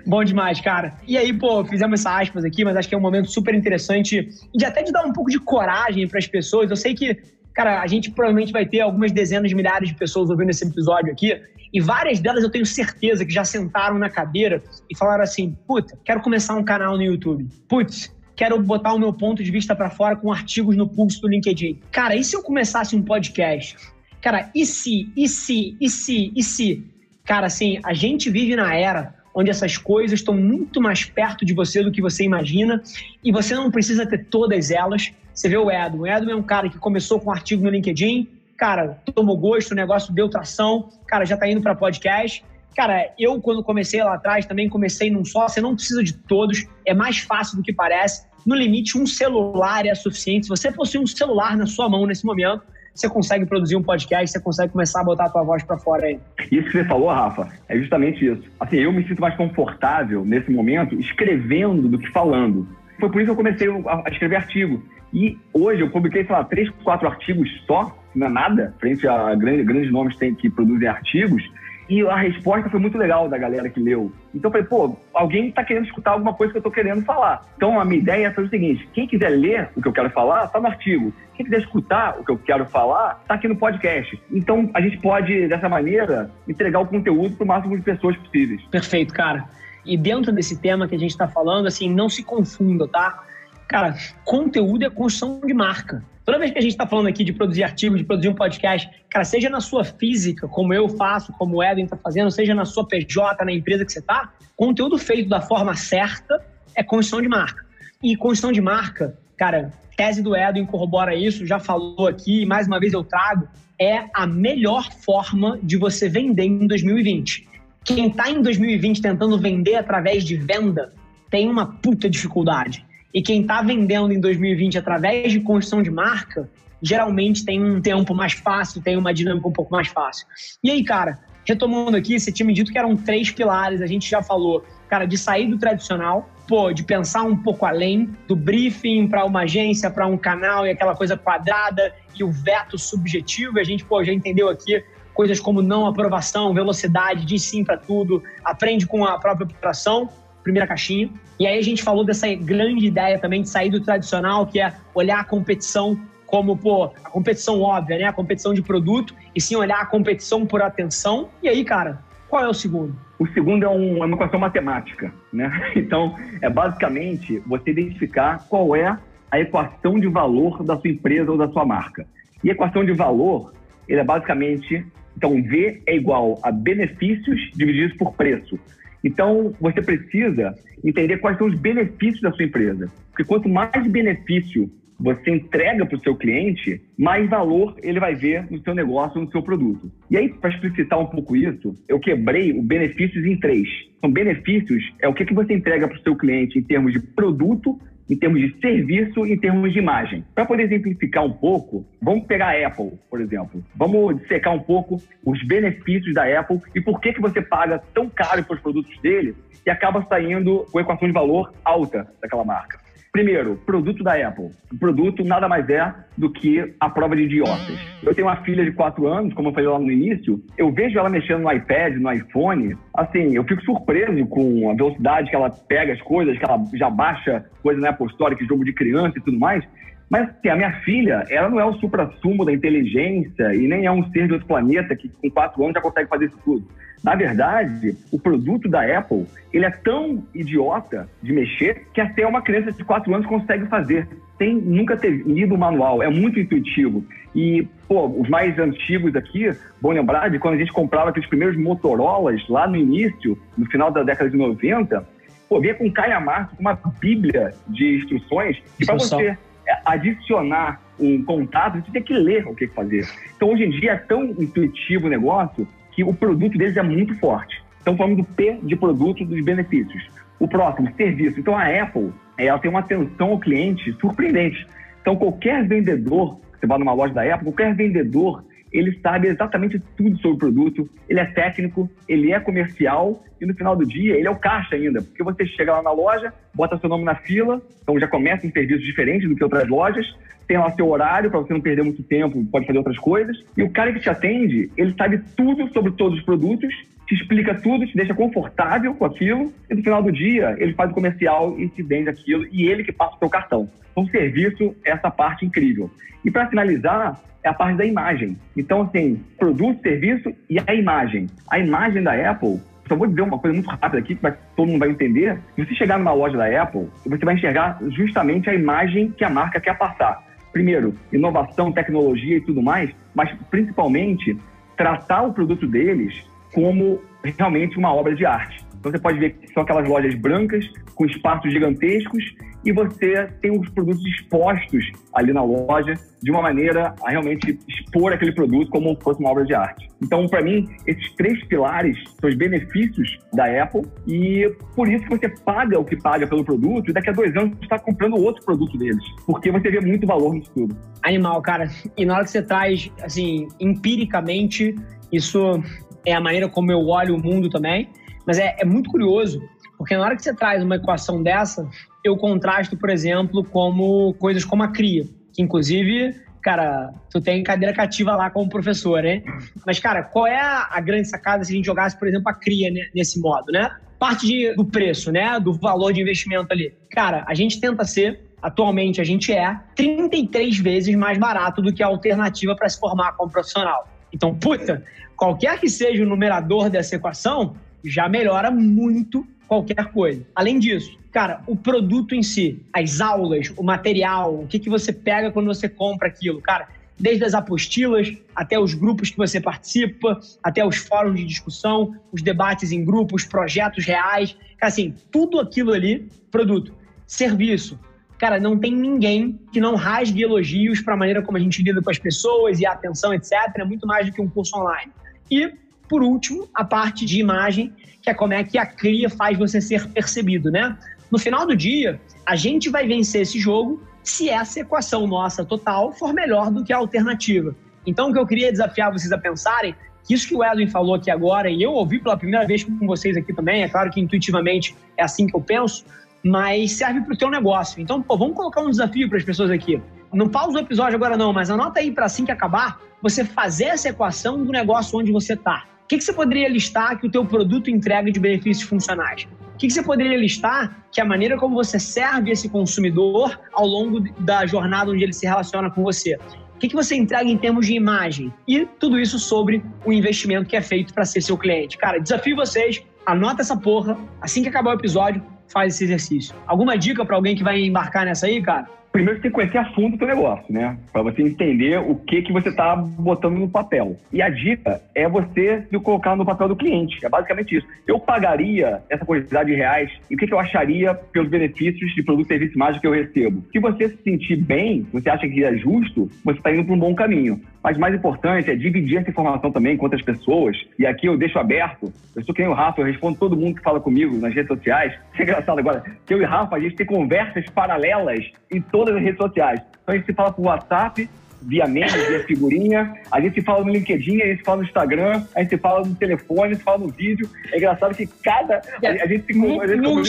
[0.05, 0.95] Bom demais, cara.
[1.07, 4.29] E aí, pô, fizemos essa aspas aqui, mas acho que é um momento super interessante
[4.53, 6.71] e até de dar um pouco de coragem para as pessoas.
[6.71, 7.17] Eu sei que
[7.57, 11.11] Cara, a gente provavelmente vai ter algumas dezenas de milhares de pessoas ouvindo esse episódio
[11.11, 11.41] aqui,
[11.73, 15.99] e várias delas eu tenho certeza que já sentaram na cadeira e falaram assim: puta,
[16.05, 17.49] quero começar um canal no YouTube.
[17.67, 21.29] Putz, quero botar o meu ponto de vista para fora com artigos no pulso do
[21.29, 21.81] LinkedIn.
[21.91, 23.75] Cara, e se eu começasse um podcast?
[24.21, 26.85] Cara, e se, e se, e se, e se?
[27.25, 31.55] Cara, assim, a gente vive na era onde essas coisas estão muito mais perto de
[31.55, 32.83] você do que você imagina
[33.25, 35.13] e você não precisa ter todas elas.
[35.37, 36.01] Você vê o Edwin.
[36.01, 39.73] O Edwin é um cara que começou com um artigo no LinkedIn, cara, tomou gosto,
[39.73, 42.43] o negócio deu tração, cara, já tá indo para podcast.
[42.75, 46.67] Cara, eu quando comecei lá atrás também comecei num só, você não precisa de todos,
[46.87, 48.27] é mais fácil do que parece.
[48.47, 50.47] No limite, um celular é suficiente.
[50.47, 52.63] Se você possui um celular na sua mão nesse momento,
[52.95, 56.07] você consegue produzir um podcast, você consegue começar a botar a tua voz para fora
[56.07, 56.19] aí.
[56.51, 58.43] Isso que você falou, Rafa, é justamente isso.
[58.59, 62.67] Assim, eu me sinto mais confortável nesse momento escrevendo do que falando.
[62.99, 64.83] Foi por isso que eu comecei a escrever artigo.
[65.13, 69.35] E hoje eu publiquei, sei lá, três, quatro artigos só, não é nada, frente a
[69.35, 71.43] grandes, grandes nomes tem, que produzem artigos.
[71.89, 74.11] E a resposta foi muito legal da galera que leu.
[74.35, 77.47] Então eu falei, pô, alguém está querendo escutar alguma coisa que eu estou querendo falar.
[77.57, 80.47] Então a minha ideia foi o seguinte: quem quiser ler o que eu quero falar,
[80.47, 81.13] está no artigo.
[81.35, 84.21] Quem quiser escutar o que eu quero falar, está aqui no podcast.
[84.33, 88.61] Então a gente pode, dessa maneira, entregar o conteúdo para o máximo de pessoas possíveis.
[88.69, 89.45] Perfeito, cara.
[89.87, 93.25] E dentro desse tema que a gente está falando, assim, não se confunda, tá?
[93.69, 96.05] Cara, conteúdo é construção de marca.
[96.25, 98.91] Toda vez que a gente está falando aqui de produzir artigos, de produzir um podcast,
[99.09, 102.65] cara, seja na sua física, como eu faço, como o Edwin está fazendo, seja na
[102.65, 106.45] sua PJ, na empresa que você está, conteúdo feito da forma certa
[106.75, 107.65] é construção de marca.
[108.03, 112.81] E construção de marca, cara, tese do Edwin corrobora isso, já falou aqui, mais uma
[112.81, 113.49] vez eu trago,
[113.81, 117.49] é a melhor forma de você vender em 2020.
[117.87, 120.93] Quem está em 2020 tentando vender através de venda
[121.31, 122.85] tem uma puta dificuldade.
[123.15, 126.51] E quem está vendendo em 2020 através de construção de marca,
[126.83, 130.27] geralmente tem um tempo mais fácil, tem uma dinâmica um pouco mais fácil.
[130.65, 134.11] E aí, cara, retomando aqui, você tinha me dito que eram três pilares, a gente
[134.11, 139.07] já falou, cara, de sair do tradicional, pô, de pensar um pouco além do briefing
[139.07, 143.65] para uma agência, para um canal e aquela coisa quadrada e o veto subjetivo, a
[143.65, 144.83] gente, pô, já entendeu aqui
[145.17, 150.09] coisas como não aprovação, velocidade, diz sim para tudo, aprende com a própria operação
[150.47, 151.11] primeira caixinha.
[151.41, 154.73] E aí a gente falou dessa grande ideia também de sair do tradicional, que é
[154.95, 158.05] olhar a competição como, pô, a competição óbvia, né?
[158.05, 161.29] A competição de produto, e sim olhar a competição por atenção.
[161.43, 162.95] E aí, cara, qual é o segundo?
[163.19, 165.51] O segundo é, um, é uma equação matemática, né?
[165.75, 168.97] Então, é basicamente você identificar qual é
[169.31, 172.07] a equação de valor da sua empresa ou da sua marca.
[172.43, 173.53] E equação de valor,
[173.89, 178.59] ele é basicamente, então, V é igual a benefícios divididos por preço.
[179.03, 182.91] Então, você precisa entender quais são os benefícios da sua empresa.
[183.11, 188.51] Porque quanto mais benefício você entrega para o seu cliente, mais valor ele vai ver
[188.51, 189.91] no seu negócio, no seu produto.
[190.11, 193.69] E aí, para explicitar um pouco isso, eu quebrei o benefícios em três.
[193.99, 197.01] Então, benefícios é o que, que você entrega para o seu cliente em termos de
[197.01, 197.79] produto,
[198.09, 200.25] em termos de serviço, em termos de imagem.
[200.35, 203.63] Para poder exemplificar um pouco, vamos pegar a Apple, por exemplo.
[203.75, 208.09] Vamos dissecar um pouco os benefícios da Apple e por que, que você paga tão
[208.09, 209.35] caro pelos produtos dele
[209.67, 212.86] e acaba saindo com equação de valor alta daquela marca.
[213.17, 214.51] Primeiro, produto da Apple.
[214.71, 217.81] O produto nada mais é do que a prova de idiotas.
[218.03, 220.99] Eu tenho uma filha de 4 anos, como eu falei lá no início, eu vejo
[220.99, 225.49] ela mexendo no iPad, no iPhone, assim, eu fico surpreso com a velocidade que ela
[225.49, 228.75] pega as coisas, que ela já baixa coisa na Apple Store, que é jogo de
[228.75, 229.65] criança e tudo mais.
[230.11, 233.91] Mas assim, a minha filha, ela não é o supra-sumo da inteligência e nem é
[233.91, 236.69] um ser de outro planeta que com quatro anos já consegue fazer isso tudo.
[237.03, 242.43] Na verdade, o produto da Apple, ele é tão idiota de mexer que até uma
[242.43, 244.09] criança de quatro anos consegue fazer.
[244.39, 247.05] Sem nunca ter lido o manual, é muito intuitivo.
[247.35, 251.57] E, pô, os mais antigos aqui, bom lembrar de quando a gente comprava aqueles primeiros
[251.57, 255.07] Motorolas lá no início, no final da década de 90,
[255.49, 259.39] pô, vinha com calhamaço, com uma bíblia de instruções, que para você
[259.85, 263.07] adicionar um contato, você tem que ler o que fazer.
[263.37, 267.19] Então, hoje em dia, é tão intuitivo o negócio que o produto deles é muito
[267.19, 267.65] forte.
[267.81, 270.07] Então, falando do P de produto dos benefícios.
[270.39, 271.41] O próximo, serviço.
[271.41, 274.69] Então, a Apple, ela tem uma atenção ao cliente surpreendente.
[275.01, 278.45] Então, qualquer vendedor, você vai numa loja da Apple, qualquer vendedor
[278.79, 283.55] ele sabe exatamente tudo sobre o produto, ele é técnico, ele é comercial e no
[283.55, 286.79] final do dia ele é o caixa ainda, porque você chega lá na loja, bota
[286.79, 290.07] seu nome na fila, então já começa um serviço diferente do que outras lojas,
[290.47, 293.63] tem lá seu horário para você não perder muito tempo, pode fazer outras coisas, e
[293.63, 296.73] o cara que te atende, ele sabe tudo sobre todos os produtos,
[297.07, 300.91] te explica tudo, te deixa confortável com aquilo, e no final do dia ele faz
[300.91, 303.71] o comercial e te vende aquilo, e ele que passa o seu cartão.
[303.93, 305.91] Então, serviço é essa parte incrível.
[306.25, 308.37] E para finalizar, é a parte da imagem.
[308.57, 311.29] Então, assim, produto, serviço e a imagem.
[311.49, 314.81] A imagem da Apple, só vou dizer uma coisa muito rápida aqui, que todo mundo
[314.81, 315.39] vai entender.
[315.55, 319.31] Se você chegar numa loja da Apple, você vai enxergar justamente a imagem que a
[319.31, 320.25] marca quer passar.
[320.53, 324.37] Primeiro, inovação, tecnologia e tudo mais, mas principalmente
[324.77, 326.25] tratar o produto deles
[326.57, 328.65] como realmente uma obra de arte.
[328.81, 332.25] Então você pode ver que são aquelas lojas brancas com espaços gigantescos
[332.65, 338.13] e você tem os produtos expostos ali na loja de uma maneira a realmente expor
[338.13, 339.87] aquele produto como se fosse uma obra de arte.
[340.03, 345.19] Então, para mim, esses três pilares são os benefícios da Apple e por isso que
[345.19, 348.17] você paga o que paga pelo produto e daqui a dois anos você está comprando
[348.17, 350.75] outro produto deles, porque você vê muito valor nisso tudo.
[351.03, 351.69] Animal, cara.
[351.97, 354.75] E na hora que você traz, assim, empiricamente,
[355.13, 355.63] isso
[356.07, 357.91] é a maneira como eu olho o mundo também,
[358.27, 359.43] mas é, é muito curioso
[359.77, 361.69] porque na hora que você traz uma equação dessa,
[362.03, 367.75] eu contrasto, por exemplo, como coisas como a cria, que inclusive, cara, tu tem cadeira
[367.75, 369.23] cativa lá como professor, né?
[369.67, 372.71] Mas, cara, qual é a, grande sacada se a gente jogasse, por exemplo, a cria
[372.71, 373.71] né, nesse modo, né?
[373.99, 375.39] Parte de, do preço, né?
[375.41, 376.73] Do valor de investimento ali.
[376.91, 381.83] Cara, a gente tenta ser atualmente a gente é 33 vezes mais barato do que
[381.83, 383.89] a alternativa para se formar como profissional.
[384.13, 384.85] Então, puta,
[385.17, 390.23] qualquer que seja o numerador dessa equação, já melhora muito qualquer coisa.
[390.35, 394.93] Além disso, cara, o produto em si, as aulas, o material, o que, que você
[394.93, 400.21] pega quando você compra aquilo, cara, desde as apostilas até os grupos que você participa,
[400.43, 406.09] até os fóruns de discussão, os debates em grupos, projetos reais, assim, tudo aquilo ali,
[406.31, 406.73] produto,
[407.07, 407.79] serviço.
[408.19, 411.83] Cara, não tem ninguém que não rasgue elogios para a maneira como a gente lida
[411.83, 413.33] com as pessoas e a atenção, etc.
[413.59, 414.91] É muito mais do que um curso online.
[415.31, 415.53] E,
[415.89, 419.61] por último, a parte de imagem, que é como é que a cria faz você
[419.61, 420.77] ser percebido, né?
[421.11, 425.93] No final do dia, a gente vai vencer esse jogo se essa equação nossa total
[425.93, 427.55] for melhor do que a alternativa.
[427.87, 430.95] Então, o que eu queria desafiar vocês a pensarem, que isso que o Edwin falou
[430.95, 434.01] aqui agora, e eu ouvi pela primeira vez com vocês aqui também, é claro que
[434.01, 435.85] intuitivamente é assim que eu penso,
[436.25, 437.81] mas serve para o teu negócio.
[437.81, 439.81] Então, pô, vamos colocar um desafio para as pessoas aqui.
[440.13, 443.67] Não pausa o episódio agora não, mas anota aí para assim que acabar, você fazer
[443.67, 445.65] essa equação do negócio onde você está.
[445.85, 449.27] O que, que você poderia listar que o teu produto entrega de benefícios funcionais?
[449.55, 453.67] O que, que você poderia listar que a maneira como você serve esse consumidor ao
[453.67, 456.19] longo da jornada onde ele se relaciona com você?
[456.57, 458.33] O que, que você entrega em termos de imagem?
[458.49, 461.79] E tudo isso sobre o investimento que é feito para ser seu cliente.
[461.79, 463.97] Cara, desafio vocês, anota essa porra.
[464.21, 466.35] Assim que acabar o episódio, faz esse exercício.
[466.47, 468.67] Alguma dica para alguém que vai embarcar nessa aí, cara?
[468.97, 470.77] Primeiro você tem que conhecer a fundo o teu negócio, né?
[470.93, 473.97] Para você entender o que que você está botando no papel.
[474.13, 477.05] E a dica é você se colocar no papel do cliente.
[477.05, 477.67] É basicamente isso.
[477.87, 482.03] Eu pagaria essa quantidade de reais e o que, que eu acharia pelos benefícios de
[482.03, 483.45] produto, serviço e imagem que eu recebo.
[483.53, 486.79] Se você se sentir bem, você acha que é justo, você está indo para um
[486.79, 487.41] bom caminho.
[487.63, 490.57] Mas mais importante é dividir essa informação também com outras pessoas.
[490.79, 491.93] E aqui eu deixo aberto.
[492.15, 494.95] Eu sou quem o Rafa, eu respondo todo mundo que fala comigo nas redes sociais.
[495.19, 499.19] É engraçado agora eu e Rafa, a gente tem conversas paralelas em todas as redes
[499.19, 499.61] sociais.
[499.83, 501.09] Então a gente se fala por WhatsApp,
[501.43, 502.95] via meme, via figurinha.
[503.11, 505.59] A gente se fala no LinkedIn, a gente se fala no Instagram, a gente se
[505.59, 507.29] fala no telefone, a gente se fala no vídeo.
[507.53, 508.57] É engraçado que cada.
[508.57, 509.39] A, a gente se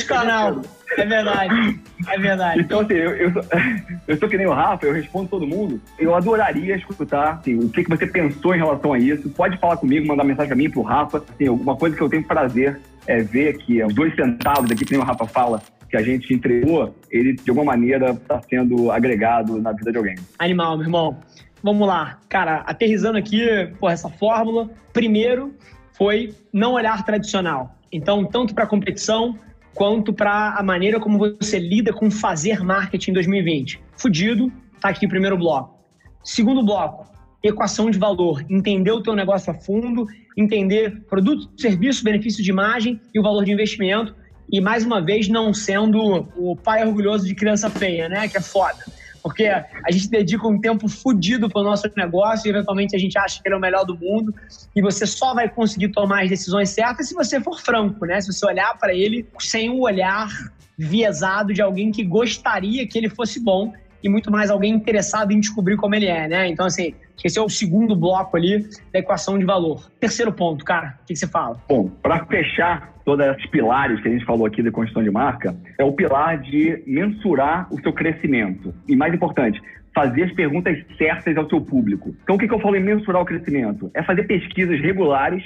[0.06, 0.62] canal.
[0.98, 1.80] É verdade.
[2.08, 2.62] É verdade.
[2.62, 3.44] Então, assim, eu, eu, sou,
[4.08, 5.80] eu sou que nem o Rafa, eu respondo todo mundo.
[6.00, 9.30] Eu adoraria escutar assim, o que, que você pensou em relação a isso.
[9.30, 11.18] Pode falar comigo, mandar mensagem pra mim, pro Rafa.
[11.18, 14.92] Assim, uma coisa que eu tenho prazer é ver que os dois centavos aqui, que
[14.92, 19.62] nem o Rafa fala, que a gente entregou, ele de alguma maneira está sendo agregado
[19.62, 20.16] na vida de alguém.
[20.38, 21.18] Animal, meu irmão.
[21.64, 22.20] Vamos lá.
[22.30, 23.46] Cara, aterrizando aqui,
[23.80, 25.54] por essa fórmula, primeiro
[25.94, 27.76] foi não olhar tradicional.
[27.92, 29.38] Então, tanto para a competição
[29.74, 33.82] quanto para a maneira como você lida com fazer marketing em 2020.
[33.96, 35.78] Fudido, tá aqui o primeiro bloco.
[36.24, 37.08] Segundo bloco,
[37.44, 43.00] equação de valor, entender o teu negócio a fundo, entender produto, serviço, benefício de imagem
[43.14, 44.16] e o valor de investimento
[44.52, 48.28] e mais uma vez não sendo o pai orgulhoso de criança feia, né?
[48.28, 48.78] Que é foda.
[49.22, 53.18] Porque a gente dedica um tempo fodido para o nosso negócio e eventualmente a gente
[53.18, 54.34] acha que ele é o melhor do mundo
[54.74, 58.22] e você só vai conseguir tomar as decisões certas se você for franco, né?
[58.22, 60.30] Se você olhar para ele sem o olhar
[60.78, 63.74] viesado de alguém que gostaria que ele fosse bom
[64.08, 66.48] e muito mais alguém interessado em descobrir como ele é, né?
[66.48, 66.94] Então, assim,
[67.24, 69.90] esse é o segundo bloco ali da equação de valor.
[70.00, 71.62] Terceiro ponto, cara, o que, que você fala?
[71.70, 75.56] Bom, para fechar todos esses pilares que a gente falou aqui da construção de marca,
[75.78, 78.74] é o pilar de mensurar o seu crescimento.
[78.88, 79.62] E mais importante,
[79.94, 82.16] fazer as perguntas certas ao seu público.
[82.24, 83.90] Então, o que, que eu falo em mensurar o crescimento?
[83.94, 85.44] É fazer pesquisas regulares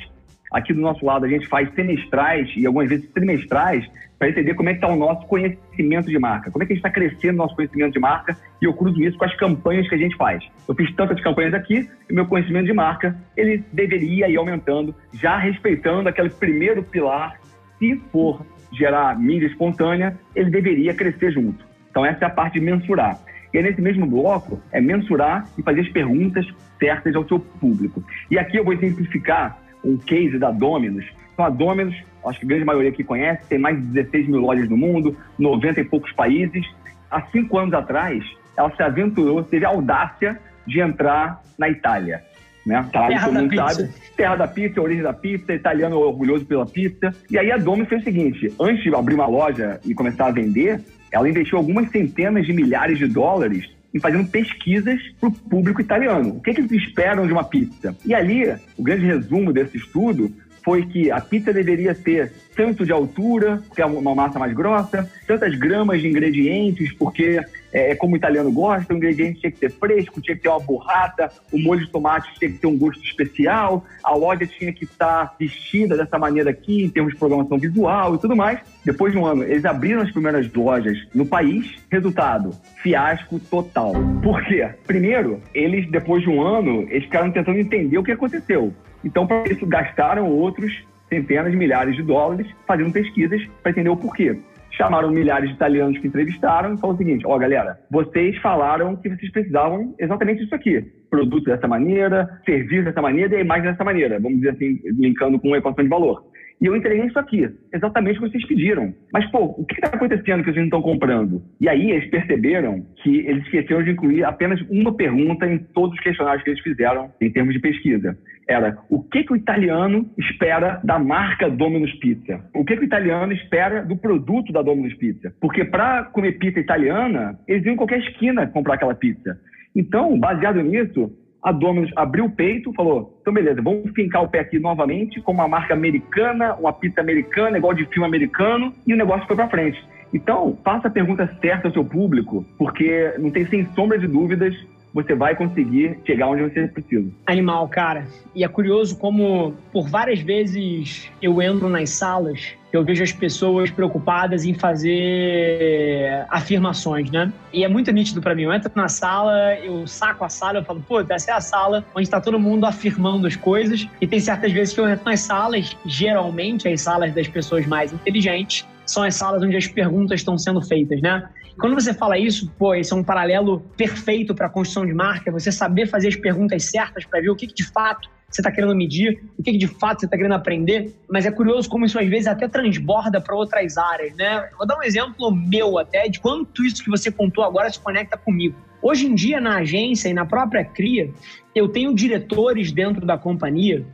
[0.52, 3.89] Aqui do nosso lado, a gente faz semestrais e algumas vezes trimestrais
[4.21, 6.75] para entender como é que está o nosso conhecimento de marca, como é que a
[6.75, 9.89] gente está crescendo o nosso conhecimento de marca e eu cruzo isso com as campanhas
[9.89, 10.47] que a gente faz.
[10.67, 15.39] Eu fiz tantas campanhas aqui e meu conhecimento de marca, ele deveria ir aumentando, já
[15.39, 17.39] respeitando aquele primeiro pilar,
[17.79, 21.65] se for gerar mídia espontânea, ele deveria crescer junto.
[21.89, 23.19] Então essa é a parte de mensurar.
[23.51, 26.45] E aí, nesse mesmo bloco, é mensurar e fazer as perguntas
[26.77, 28.03] certas ao seu público.
[28.29, 31.05] E aqui eu vou exemplificar um case da Dominus.
[31.34, 31.95] Então, a Dominus,
[32.29, 35.17] acho que a grande maioria aqui conhece, tem mais de 16 mil lojas no mundo,
[35.38, 36.65] 90 e poucos países.
[37.10, 38.23] Há cinco anos atrás,
[38.57, 42.23] ela se aventurou, teve a audácia de entrar na Itália.
[42.65, 42.86] Né?
[42.91, 43.69] Terra da pizza.
[43.69, 47.13] Sabe, terra da pizza, origem da pizza, italiano orgulhoso pela pizza.
[47.29, 50.31] E aí a Dominus fez o seguinte, antes de abrir uma loja e começar a
[50.31, 50.79] vender,
[51.12, 56.38] ela investiu algumas centenas de milhares de dólares e fazendo pesquisas para o público italiano.
[56.38, 57.95] O que, que eles esperam de uma pizza?
[58.05, 58.43] E ali,
[58.77, 60.31] o grande resumo desse estudo
[60.63, 65.10] foi que a pizza deveria ter tanto de altura, porque é uma massa mais grossa,
[65.26, 67.39] tantas gramas de ingredientes, porque
[67.74, 70.50] é, é, como o italiano gosta, o ingrediente tinha que ser fresco, tinha que ter
[70.50, 74.74] uma borrata, o molho de tomate tinha que ter um gosto especial, a loja tinha
[74.74, 78.60] que estar vestida dessa maneira aqui, em termos de programação visual e tudo mais.
[78.84, 81.76] Depois de um ano, eles abriram as primeiras lojas no país.
[81.89, 83.93] Resultado, fiasco total.
[84.21, 84.69] Por quê?
[84.86, 88.74] Primeiro, eles, depois de um ano, eles ficaram tentando entender o que aconteceu.
[89.04, 90.72] Então, para isso, gastaram outros
[91.10, 94.38] centenas de milhares de dólares fazendo pesquisas para entender o porquê
[94.72, 98.96] chamaram milhares de italianos que entrevistaram e falaram o seguinte: ó, oh, galera, vocês falaram
[98.96, 100.82] que vocês precisavam exatamente disso aqui.
[101.10, 104.20] Produto dessa maneira, serviço dessa maneira e a imagem dessa maneira.
[104.20, 106.24] Vamos dizer assim, linkando com uma equação de valor.
[106.62, 108.94] E eu entreguei isso aqui, exatamente o que vocês pediram.
[109.12, 111.42] Mas, pô, o que está acontecendo que vocês não estão comprando?
[111.60, 116.04] E aí eles perceberam que eles esqueceram de incluir apenas uma pergunta em todos os
[116.04, 118.16] questionários que eles fizeram em termos de pesquisa.
[118.52, 122.44] Era o que, que o italiano espera da marca Domino's Pizza?
[122.54, 125.34] O que, que o italiano espera do produto da Domino's Pizza?
[125.40, 129.40] Porque para comer pizza italiana, eles iam em qualquer esquina comprar aquela pizza.
[129.74, 131.10] Então, baseado nisso,
[131.42, 135.32] a Domino's abriu o peito, falou: então beleza, vamos fincar o pé aqui novamente com
[135.32, 139.48] uma marca americana, uma pizza americana, igual de filme americano, e o negócio foi para
[139.48, 139.82] frente.
[140.14, 144.54] Então, faça a pergunta certa ao seu público, porque não tem sem sombra de dúvidas
[144.93, 147.10] você vai conseguir chegar onde você precisa.
[147.25, 148.06] Animal, cara.
[148.36, 153.69] E é curioso como, por várias vezes, eu entro nas salas eu vejo as pessoas
[153.69, 157.32] preocupadas em fazer afirmações, né?
[157.51, 158.43] E é muito nítido para mim.
[158.43, 161.86] Eu entro na sala, eu saco a sala, eu falo, pô, essa é a sala
[161.93, 163.88] onde está todo mundo afirmando as coisas.
[163.99, 167.91] E tem certas vezes que eu entro nas salas, geralmente as salas das pessoas mais
[167.91, 171.30] inteligentes, são as salas onde as perguntas estão sendo feitas, né?
[171.60, 175.51] Quando você fala isso, pô, é um paralelo perfeito para a construção de marca, você
[175.51, 178.73] saber fazer as perguntas certas para ver o que, que de fato você está querendo
[178.73, 181.99] medir, o que, que de fato você está querendo aprender, mas é curioso como isso
[181.99, 184.49] às vezes até transborda para outras áreas, né?
[184.57, 188.18] Vou dar um exemplo meu até de quanto isso que você contou agora se conecta
[188.18, 188.55] comigo.
[188.82, 191.11] Hoje em dia, na agência e na própria CRIA,
[191.53, 193.86] eu tenho diretores dentro da companhia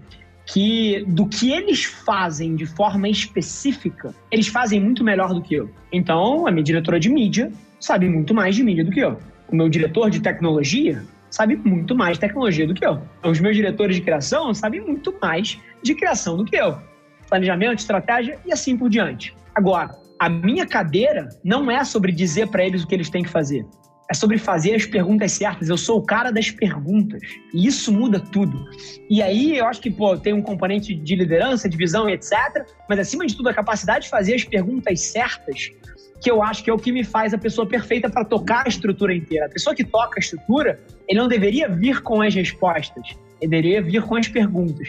[0.48, 5.70] que do que eles fazem de forma específica, eles fazem muito melhor do que eu.
[5.92, 9.20] Então, a minha diretora de mídia sabe muito mais de mídia do que eu.
[9.50, 13.02] O meu diretor de tecnologia sabe muito mais de tecnologia do que eu.
[13.24, 16.78] Os meus diretores de criação sabem muito mais de criação do que eu.
[17.28, 19.36] Planejamento, estratégia e assim por diante.
[19.54, 23.30] Agora, a minha cadeira não é sobre dizer para eles o que eles têm que
[23.30, 23.66] fazer
[24.10, 25.70] é sobre fazer as perguntas certas.
[25.70, 27.22] Eu sou o cara das perguntas.
[27.54, 28.66] E isso muda tudo.
[29.10, 32.32] E aí eu acho que, pô, tem um componente de liderança, de visão etc.
[32.88, 35.72] Mas acima de tudo, a capacidade de fazer as perguntas certas,
[36.22, 38.70] que eu acho que é o que me faz a pessoa perfeita para tocar a
[38.70, 39.46] estrutura inteira.
[39.46, 43.16] A pessoa que toca a estrutura, ele não deveria vir com as respostas.
[43.40, 44.88] Ele deveria vir com as perguntas.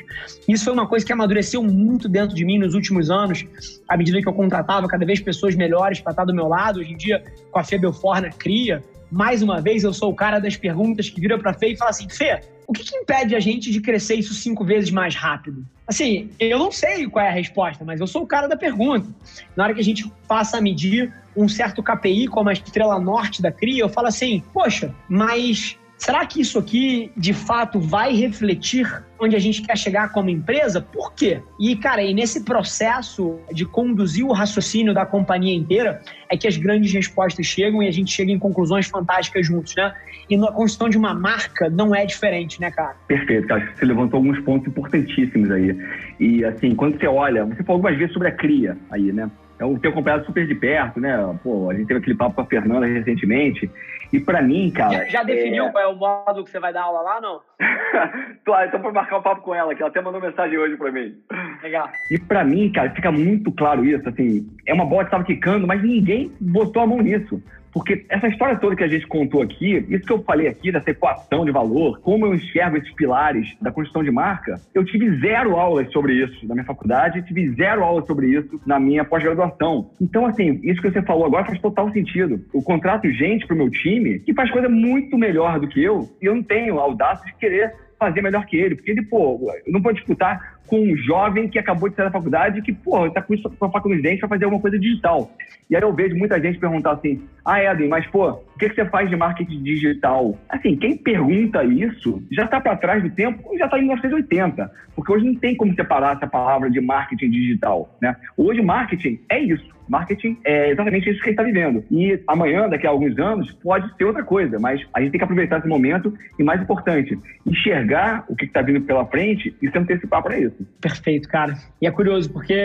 [0.49, 3.45] Isso foi uma coisa que amadureceu muito dentro de mim nos últimos anos,
[3.87, 6.81] à medida que eu contratava cada vez pessoas melhores para estar do meu lado.
[6.81, 10.15] Hoje em dia, com a Fê Belfort na CRIA, mais uma vez, eu sou o
[10.15, 13.35] cara das perguntas que vira para Fê e fala assim: Fê, o que, que, impede
[13.35, 15.65] a gente de crescer isso cinco vezes mais rápido?
[15.87, 19.09] Assim, eu não sei qual é a resposta, mas eu sou o cara da pergunta.
[19.57, 23.41] Na hora que a gente passa a medir um certo KPI, como a estrela norte
[23.41, 28.87] da CRIA, eu falo assim: poxa, mas Será que isso aqui, de fato, vai refletir
[29.21, 30.81] onde a gente quer chegar como empresa?
[30.81, 31.43] Por quê?
[31.59, 36.57] E, cara, e nesse processo de conduzir o raciocínio da companhia inteira, é que as
[36.57, 39.93] grandes respostas chegam e a gente chega em conclusões fantásticas juntos, né?
[40.31, 42.95] E na construção de uma marca não é diferente, né, cara?
[43.09, 43.69] Perfeito, cara.
[43.75, 45.77] Você levantou alguns pontos importantíssimos aí.
[46.21, 49.29] E, assim, quando você olha, você falou algumas vezes sobre a cria aí, né?
[49.59, 51.17] Eu tenho acompanhado super de perto, né?
[51.43, 53.71] Pô, a gente teve aquele papo com a Fernanda recentemente.
[54.13, 55.05] E para mim, cara.
[55.05, 55.71] Já, já definiu é...
[55.71, 57.41] qual é o modo que você vai dar aula lá, não?
[58.45, 60.93] claro, então pra marcar um papo com ela, que ela até mandou mensagem hoje para
[60.93, 61.15] mim.
[61.63, 61.91] Legal.
[62.11, 64.09] E para mim, cara, fica muito claro isso.
[64.09, 67.43] Assim, é uma bola que estava quicando, mas ninguém botou a mão nisso.
[67.79, 70.91] Porque essa história toda que a gente contou aqui, isso que eu falei aqui dessa
[70.91, 75.57] equação de valor, como eu enxergo esses pilares da construção de marca, eu tive zero
[75.57, 79.91] aulas sobre isso na minha faculdade, tive zero aulas sobre isso na minha pós-graduação.
[80.01, 82.45] Então, assim, isso que você falou agora faz total sentido.
[82.53, 86.27] Eu contrato gente pro meu time que faz coisa muito melhor do que eu e
[86.27, 89.81] eu não tenho audácia de querer fazer melhor que ele, porque ele, pô, eu não
[89.81, 93.35] vou disputar com um jovem que acabou de sair da faculdade que, pô, está com,
[93.35, 95.31] isso, com a faca nos dentes para fazer alguma coisa digital.
[95.69, 98.75] E aí eu vejo muita gente perguntar assim, ah, Eden, mas, pô, o que, que
[98.75, 100.39] você faz de marketing digital?
[100.49, 105.13] Assim, quem pergunta isso já está para trás do tempo, já está em 1980, porque
[105.13, 108.15] hoje não tem como separar essa palavra de marketing digital, né?
[108.37, 109.78] Hoje marketing é isso.
[109.89, 111.85] Marketing é exatamente isso que a gente está vivendo.
[111.91, 115.25] E amanhã, daqui a alguns anos, pode ser outra coisa, mas a gente tem que
[115.25, 119.79] aproveitar esse momento e, mais importante, enxergar o que está vindo pela frente e se
[119.79, 120.57] antecipar para isso.
[120.81, 121.55] Perfeito, cara.
[121.81, 122.57] E é curioso, porque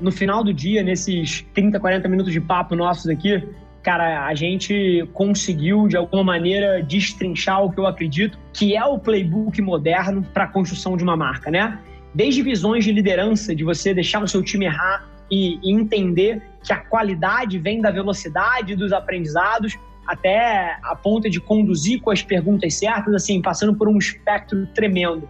[0.00, 3.42] no final do dia, nesses 30, 40 minutos de papo nossos aqui,
[3.82, 8.98] cara, a gente conseguiu de alguma maneira destrinchar o que eu acredito que é o
[8.98, 11.78] playbook moderno para a construção de uma marca, né?
[12.14, 16.76] Desde visões de liderança, de você deixar o seu time errar e, entender que a
[16.76, 23.14] qualidade vem da velocidade dos aprendizados, até a ponta de conduzir com as perguntas certas,
[23.14, 25.26] assim, passando por um espectro tremendo.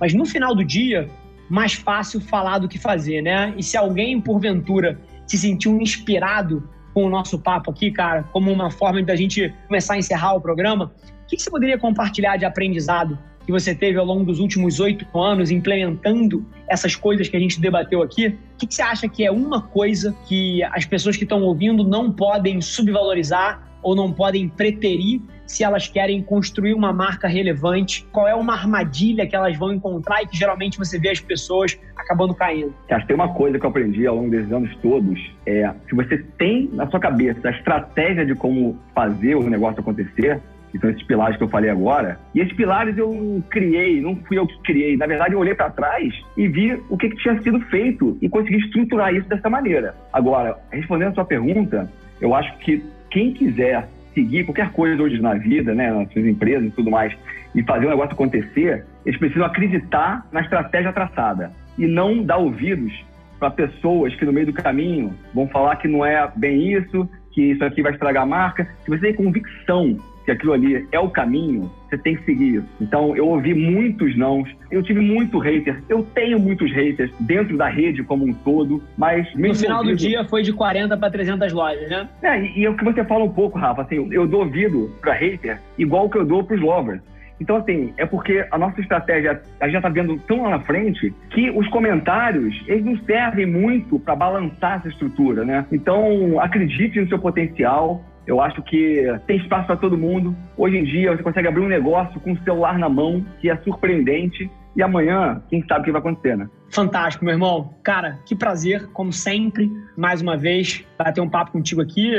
[0.00, 1.08] Mas no final do dia,
[1.48, 3.54] mais fácil falar do que fazer, né?
[3.56, 8.68] E se alguém, porventura, se sentiu inspirado com o nosso papo aqui, cara, como uma
[8.68, 13.16] forma da gente começar a encerrar o programa, o que você poderia compartilhar de aprendizado
[13.44, 17.60] que você teve ao longo dos últimos oito anos implementando essas coisas que a gente
[17.60, 18.28] debateu aqui?
[18.28, 22.12] O que você acha que é uma coisa que as pessoas que estão ouvindo não
[22.12, 28.06] podem subvalorizar ou não podem preterir se elas querem construir uma marca relevante?
[28.12, 31.76] Qual é uma armadilha que elas vão encontrar e que geralmente você vê as pessoas
[31.96, 32.72] acabando caindo?
[32.88, 35.94] Acho que tem uma coisa que eu aprendi ao longo desses anos todos, é se
[35.94, 40.40] você tem na sua cabeça a estratégia de como fazer o negócio acontecer,
[40.70, 42.18] que são esses pilares que eu falei agora.
[42.34, 44.96] E esses pilares eu criei, não fui eu que criei.
[44.96, 48.28] Na verdade, eu olhei para trás e vi o que, que, tinha sido feito e
[48.28, 49.94] consegui estruturar isso dessa maneira.
[50.12, 51.90] Agora, respondendo a sua pergunta,
[52.20, 56.68] eu acho que quem quiser seguir qualquer coisa hoje na vida, né, nas suas empresas
[56.68, 57.16] e tudo mais,
[57.54, 62.92] e fazer o negócio acontecer, eles precisam acreditar na estratégia traçada e não dar ouvidos
[63.38, 67.52] para pessoas que no meio do caminho vão falar que não é bem isso, que
[67.52, 68.68] isso aqui vai estragar a marca.
[68.84, 72.66] Se você tem convicção que aquilo ali é o caminho, você tem que seguir isso.
[72.80, 77.68] Então, eu ouvi muitos nãos, eu tive muito hater, eu tenho muitos haters dentro da
[77.68, 79.26] rede como um todo, mas...
[79.34, 82.08] No final ouvido, do dia foi de 40 para 300 lojas, né?
[82.22, 84.90] É, e, e é o que você fala um pouco, Rafa, assim, eu, dou ouvido
[85.00, 87.00] para hater igual que eu dou para os lovers.
[87.40, 90.60] Então, assim, é porque a nossa estratégia, a gente já está vendo tão lá na
[90.60, 95.64] frente, que os comentários, eles não servem muito para balançar essa estrutura, né?
[95.72, 100.36] Então, acredite no seu potencial, eu acho que tem espaço para todo mundo.
[100.56, 103.56] Hoje em dia, você consegue abrir um negócio com o celular na mão, que é
[103.58, 104.50] surpreendente.
[104.76, 106.48] E amanhã, quem sabe o que vai acontecer, né?
[106.70, 107.74] Fantástico, meu irmão.
[107.82, 112.12] Cara, que prazer, como sempre, mais uma vez, bater um papo contigo aqui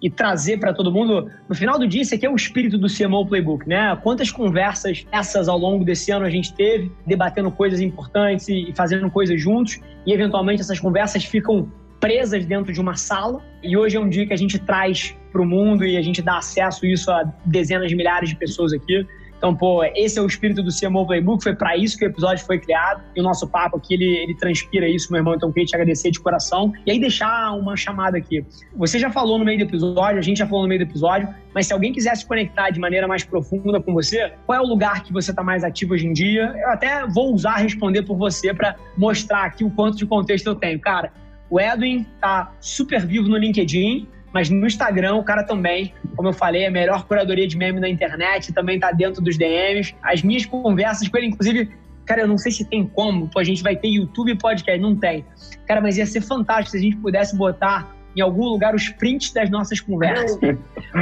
[0.00, 1.28] e trazer para todo mundo.
[1.48, 3.98] No final do dia, esse aqui é o espírito do CMO Playbook, né?
[4.02, 9.10] Quantas conversas essas ao longo desse ano a gente teve, debatendo coisas importantes e fazendo
[9.10, 13.42] coisas juntos, e eventualmente essas conversas ficam presas dentro de uma sala.
[13.62, 16.22] E hoje é um dia que a gente traz para o mundo e a gente
[16.22, 19.06] dá acesso a isso a dezenas de milhares de pessoas aqui.
[19.36, 22.42] Então, pô, esse é o espírito do CMO Playbook, foi para isso que o episódio
[22.46, 23.02] foi criado.
[23.14, 25.34] E o nosso papo aqui, ele, ele transpira isso, meu irmão.
[25.34, 26.72] Então, queria te agradecer de coração.
[26.86, 28.42] E aí, deixar uma chamada aqui.
[28.74, 31.28] Você já falou no meio do episódio, a gente já falou no meio do episódio,
[31.54, 34.66] mas se alguém quiser se conectar de maneira mais profunda com você, qual é o
[34.66, 36.54] lugar que você está mais ativo hoje em dia?
[36.58, 40.54] Eu até vou usar responder por você para mostrar aqui o quanto de contexto eu
[40.54, 40.80] tenho.
[40.80, 41.12] Cara,
[41.50, 46.32] o Edwin tá super vivo no LinkedIn, mas no Instagram o cara também, como eu
[46.34, 49.96] falei, é a melhor curadoria de meme na internet, também tá dentro dos DMs.
[50.02, 51.70] As minhas conversas com ele, inclusive,
[52.04, 54.78] cara, eu não sei se tem como, pô, a gente vai ter YouTube e podcast,
[54.78, 55.24] não tem.
[55.66, 59.32] Cara, mas ia ser fantástico se a gente pudesse botar em algum lugar os prints
[59.32, 60.38] das nossas conversas.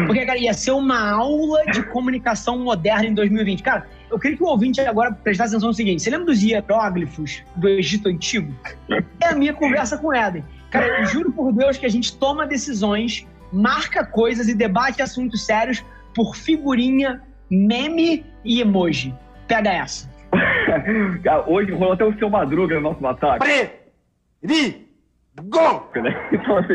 [0.06, 3.64] Porque, cara, ia ser uma aula de comunicação moderna em 2020.
[3.64, 7.42] Cara, eu queria que o ouvinte agora prestasse atenção no seguinte: você lembra dos hieróglifos
[7.56, 8.54] do Egito Antigo?
[9.20, 10.44] É a minha conversa com Éden.
[10.74, 15.46] Cara, eu juro por Deus que a gente toma decisões, marca coisas e debate assuntos
[15.46, 19.14] sérios por figurinha, meme e emoji.
[19.46, 20.10] Pega essa.
[21.46, 23.38] Hoje rolou até o seu Madruga no nosso ataque.
[23.38, 24.84] Pre!
[25.44, 25.88] Go!
[25.94, 26.28] Né?
[26.32, 26.74] Então, assim,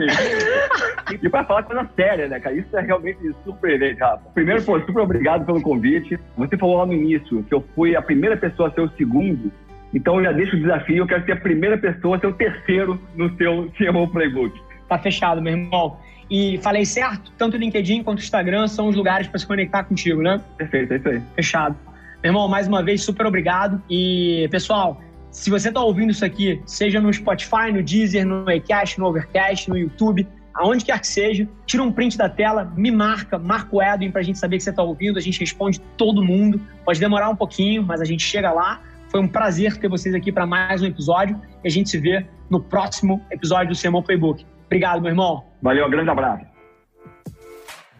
[1.22, 2.56] e para falar coisa séria, né, cara?
[2.56, 4.30] Isso é realmente surpreendente, Rafa.
[4.34, 6.18] Primeiro, pô, super obrigado pelo convite.
[6.38, 9.52] Você falou lá no início que eu fui a primeira pessoa a ser o segundo.
[9.94, 10.98] Então, eu já deixo o desafio.
[10.98, 14.60] Eu quero ser a primeira pessoa ser o terceiro no seu CMO Playbook.
[14.88, 15.98] Tá fechado, meu irmão.
[16.30, 17.32] E falei certo?
[17.38, 20.40] Tanto o LinkedIn quanto o Instagram são os lugares para se conectar contigo, né?
[20.58, 21.22] Perfeito, é isso aí.
[21.36, 21.76] Fechado.
[22.22, 23.82] Meu irmão, mais uma vez, super obrigado.
[23.90, 29.00] E, pessoal, se você está ouvindo isso aqui, seja no Spotify, no Deezer, no Acast,
[29.00, 33.40] no Overcast, no YouTube, aonde quer que seja, tira um print da tela, me marca,
[33.40, 36.24] marca o Edwin para a gente saber que você está ouvindo, a gente responde todo
[36.24, 36.60] mundo.
[36.84, 38.82] Pode demorar um pouquinho, mas a gente chega lá.
[39.10, 42.26] Foi um prazer ter vocês aqui para mais um episódio e a gente se vê
[42.48, 44.46] no próximo episódio do CMO Playbook.
[44.68, 45.44] Obrigado, meu irmão.
[45.64, 46.49] Valeu, um grande abraço.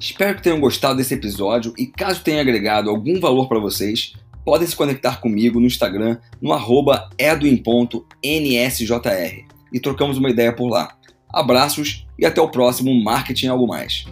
[0.00, 4.66] Espero que tenham gostado desse episódio e caso tenha agregado algum valor para vocês, podem
[4.66, 8.04] se conectar comigo no Instagram no arroba edwin.nsjr
[9.72, 10.96] e trocamos uma ideia por lá.
[11.28, 14.06] Abraços e até o próximo Marketing Algo Mais.